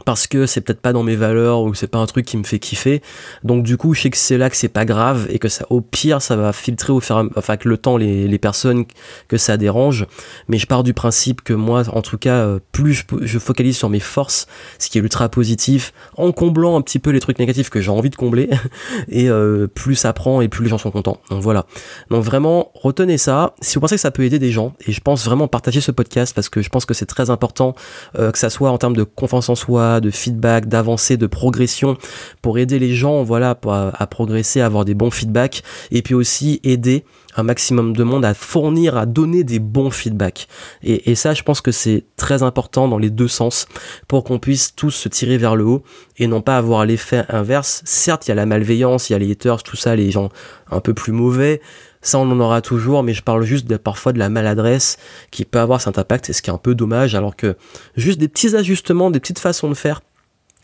parce 0.04 0.26
que 0.26 0.46
c'est 0.46 0.60
peut-être 0.60 0.80
pas 0.80 0.92
dans 0.92 1.02
mes 1.02 1.16
valeurs 1.16 1.62
ou 1.62 1.74
c'est 1.74 1.86
pas 1.86 1.98
un 1.98 2.06
truc 2.06 2.26
qui 2.26 2.36
me 2.36 2.44
fait 2.44 2.58
kiffer. 2.58 3.02
Donc 3.44 3.64
du 3.64 3.76
coup, 3.76 3.94
je 3.94 4.02
sais 4.02 4.10
que 4.10 4.16
c'est 4.16 4.38
là 4.38 4.50
que 4.50 4.56
c'est 4.56 4.68
pas 4.68 4.84
grave 4.84 5.26
et 5.30 5.38
que 5.38 5.48
ça, 5.48 5.66
au 5.70 5.80
pire, 5.80 6.22
ça 6.22 6.36
va 6.36 6.52
filtrer 6.52 6.92
au 6.92 7.00
fur 7.00 7.28
enfin 7.36 7.56
que 7.56 7.68
le 7.68 7.76
temps 7.76 7.96
les, 7.96 8.28
les, 8.28 8.38
personnes 8.38 8.84
que 9.28 9.36
ça 9.36 9.56
dérange. 9.56 10.06
Mais 10.48 10.58
je 10.58 10.66
pars 10.66 10.82
du 10.82 10.94
principe 10.94 11.42
que 11.42 11.52
moi, 11.52 11.82
en 11.90 12.02
tout 12.02 12.18
cas, 12.18 12.34
euh, 12.34 12.58
plus 12.72 13.04
je, 13.22 13.38
focalise 13.38 13.76
sur 13.76 13.88
mes 13.88 14.00
forces, 14.00 14.46
ce 14.78 14.88
qui 14.88 14.98
est 14.98 15.00
ultra 15.00 15.28
positif, 15.28 15.92
en 16.16 16.32
comblant 16.32 16.76
un 16.76 16.82
petit 16.82 16.98
peu 16.98 17.10
les 17.10 17.20
trucs 17.20 17.38
négatifs 17.38 17.70
que 17.70 17.80
j'ai 17.80 17.90
envie 17.90 18.10
de 18.10 18.16
combler, 18.16 18.50
et 19.08 19.28
euh, 19.28 19.66
plus 19.66 19.94
ça 19.94 20.12
prend 20.12 20.40
et 20.40 20.48
plus 20.48 20.64
les 20.64 20.70
gens 20.70 20.78
sont 20.78 20.90
contents. 20.90 21.18
Donc 21.30 21.42
voilà. 21.42 21.66
Donc 22.10 22.24
vraiment, 22.24 22.70
retenez 22.74 23.18
ça. 23.18 23.54
Si 23.60 23.74
vous 23.74 23.80
pensez 23.80 23.96
que 23.96 24.00
ça 24.00 24.10
peut 24.10 24.24
aider 24.24 24.38
des 24.38 24.50
gens, 24.50 24.74
et 24.86 24.92
je 24.92 25.00
pense 25.00 25.24
vraiment 25.24 25.48
partager 25.48 25.80
ce 25.80 25.90
podcast 25.90 26.34
parce 26.34 26.48
que 26.48 26.62
je 26.62 26.68
pense 26.68 26.84
que 26.84 26.94
c'est 26.94 27.06
très 27.06 27.30
important, 27.30 27.74
euh, 28.18 28.30
que 28.30 28.38
ça 28.38 28.50
soit 28.50 28.70
en 28.70 28.78
termes 28.78 28.96
de 28.96 29.04
confiance 29.04 29.48
en 29.48 29.54
soi 29.54 29.91
de 30.00 30.10
feedback, 30.10 30.66
d'avancée, 30.66 31.16
de 31.16 31.26
progression 31.26 31.96
pour 32.40 32.58
aider 32.58 32.78
les 32.78 32.94
gens, 32.94 33.22
voilà, 33.22 33.58
à, 33.68 34.06
progresser, 34.06 34.60
à 34.60 34.66
avoir 34.66 34.84
des 34.84 34.94
bons 34.94 35.10
feedbacks 35.10 35.62
et 35.90 36.02
puis 36.02 36.14
aussi 36.14 36.60
aider 36.64 37.04
un 37.36 37.42
maximum 37.42 37.96
de 37.96 38.04
monde 38.04 38.24
à 38.24 38.34
fournir, 38.34 38.96
à 38.96 39.06
donner 39.06 39.42
des 39.42 39.58
bons 39.58 39.90
feedbacks. 39.90 40.48
Et, 40.82 41.10
et 41.10 41.14
ça, 41.14 41.32
je 41.32 41.42
pense 41.42 41.60
que 41.60 41.72
c'est 41.72 42.04
très 42.16 42.42
important 42.42 42.88
dans 42.88 42.98
les 42.98 43.10
deux 43.10 43.28
sens 43.28 43.66
pour 44.06 44.24
qu'on 44.24 44.38
puisse 44.38 44.74
tous 44.74 44.90
se 44.90 45.08
tirer 45.08 45.38
vers 45.38 45.56
le 45.56 45.64
haut 45.64 45.82
et 46.18 46.26
non 46.26 46.42
pas 46.42 46.58
avoir 46.58 46.84
l'effet 46.84 47.24
inverse. 47.28 47.82
Certes, 47.84 48.26
il 48.26 48.30
y 48.30 48.32
a 48.32 48.34
la 48.34 48.46
malveillance, 48.46 49.08
il 49.08 49.14
y 49.14 49.16
a 49.16 49.18
les 49.18 49.30
haters, 49.30 49.62
tout 49.62 49.76
ça, 49.76 49.96
les 49.96 50.10
gens 50.10 50.28
un 50.70 50.80
peu 50.80 50.94
plus 50.94 51.12
mauvais. 51.12 51.60
Ça, 52.02 52.18
on 52.18 52.30
en 52.30 52.40
aura 52.40 52.60
toujours, 52.60 53.02
mais 53.02 53.14
je 53.14 53.22
parle 53.22 53.44
juste 53.44 53.66
de, 53.66 53.76
parfois 53.76 54.12
de 54.12 54.18
la 54.18 54.28
maladresse 54.28 54.98
qui 55.30 55.44
peut 55.44 55.60
avoir 55.60 55.80
cet 55.80 55.98
impact, 55.98 56.28
et 56.28 56.32
ce 56.32 56.42
qui 56.42 56.50
est 56.50 56.52
un 56.52 56.58
peu 56.58 56.74
dommage, 56.74 57.14
alors 57.14 57.36
que 57.36 57.56
juste 57.96 58.18
des 58.18 58.28
petits 58.28 58.56
ajustements, 58.56 59.10
des 59.10 59.20
petites 59.20 59.38
façons 59.38 59.68
de 59.68 59.74
faire 59.74 60.02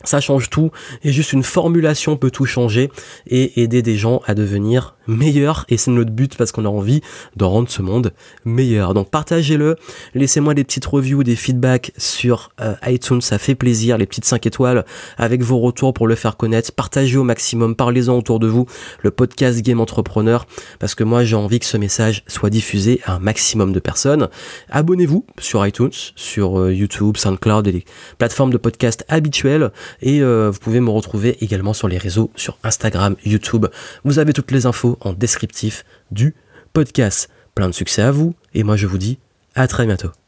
ça 0.03 0.21
change 0.21 0.49
tout 0.49 0.71
et 1.03 1.11
juste 1.11 1.33
une 1.33 1.43
formulation 1.43 2.15
peut 2.15 2.31
tout 2.31 2.45
changer 2.45 2.89
et 3.27 3.61
aider 3.61 3.81
des 3.81 3.97
gens 3.97 4.21
à 4.25 4.33
devenir 4.33 4.95
meilleurs 5.07 5.65
et 5.69 5.77
c'est 5.77 5.91
notre 5.91 6.11
but 6.11 6.37
parce 6.37 6.51
qu'on 6.51 6.65
a 6.65 6.69
envie 6.69 7.01
de 7.35 7.43
rendre 7.43 7.69
ce 7.69 7.81
monde 7.81 8.13
meilleur. 8.45 8.93
Donc 8.93 9.09
partagez-le, 9.09 9.75
laissez-moi 10.13 10.53
des 10.53 10.63
petites 10.63 10.85
reviews, 10.85 11.23
des 11.23 11.35
feedbacks 11.35 11.91
sur 11.97 12.51
euh, 12.61 12.75
iTunes, 12.85 13.21
ça 13.21 13.37
fait 13.37 13.55
plaisir, 13.55 13.97
les 13.97 14.05
petites 14.05 14.25
5 14.25 14.45
étoiles 14.45 14.85
avec 15.17 15.41
vos 15.41 15.59
retours 15.59 15.93
pour 15.93 16.07
le 16.07 16.15
faire 16.15 16.37
connaître. 16.37 16.71
Partagez 16.71 17.17
au 17.17 17.23
maximum, 17.23 17.75
parlez-en 17.75 18.17
autour 18.17 18.39
de 18.39 18.47
vous, 18.47 18.67
le 19.01 19.11
podcast 19.11 19.61
Game 19.61 19.81
Entrepreneur 19.81 20.45
parce 20.79 20.95
que 20.95 21.03
moi 21.03 21.23
j'ai 21.23 21.35
envie 21.35 21.59
que 21.59 21.65
ce 21.65 21.77
message 21.77 22.23
soit 22.27 22.49
diffusé 22.49 23.01
à 23.05 23.15
un 23.15 23.19
maximum 23.19 23.73
de 23.73 23.79
personnes. 23.79 24.29
Abonnez-vous 24.69 25.25
sur 25.39 25.65
iTunes, 25.65 25.91
sur 26.15 26.59
euh, 26.59 26.73
YouTube, 26.73 27.17
SoundCloud 27.17 27.67
et 27.67 27.71
les 27.71 27.85
plateformes 28.17 28.51
de 28.51 28.57
podcast 28.57 29.05
habituelles. 29.09 29.71
Et 30.01 30.21
euh, 30.21 30.49
vous 30.51 30.59
pouvez 30.59 30.79
me 30.79 30.89
retrouver 30.89 31.37
également 31.43 31.73
sur 31.73 31.87
les 31.87 31.97
réseaux, 31.97 32.31
sur 32.35 32.57
Instagram, 32.63 33.15
YouTube. 33.25 33.67
Vous 34.03 34.19
avez 34.19 34.33
toutes 34.33 34.51
les 34.51 34.65
infos 34.65 34.97
en 35.01 35.13
descriptif 35.13 35.85
du 36.11 36.35
podcast. 36.73 37.29
Plein 37.55 37.67
de 37.67 37.73
succès 37.73 38.01
à 38.01 38.11
vous, 38.11 38.35
et 38.53 38.63
moi 38.63 38.77
je 38.77 38.87
vous 38.87 38.97
dis 38.97 39.19
à 39.55 39.67
très 39.67 39.85
bientôt. 39.85 40.19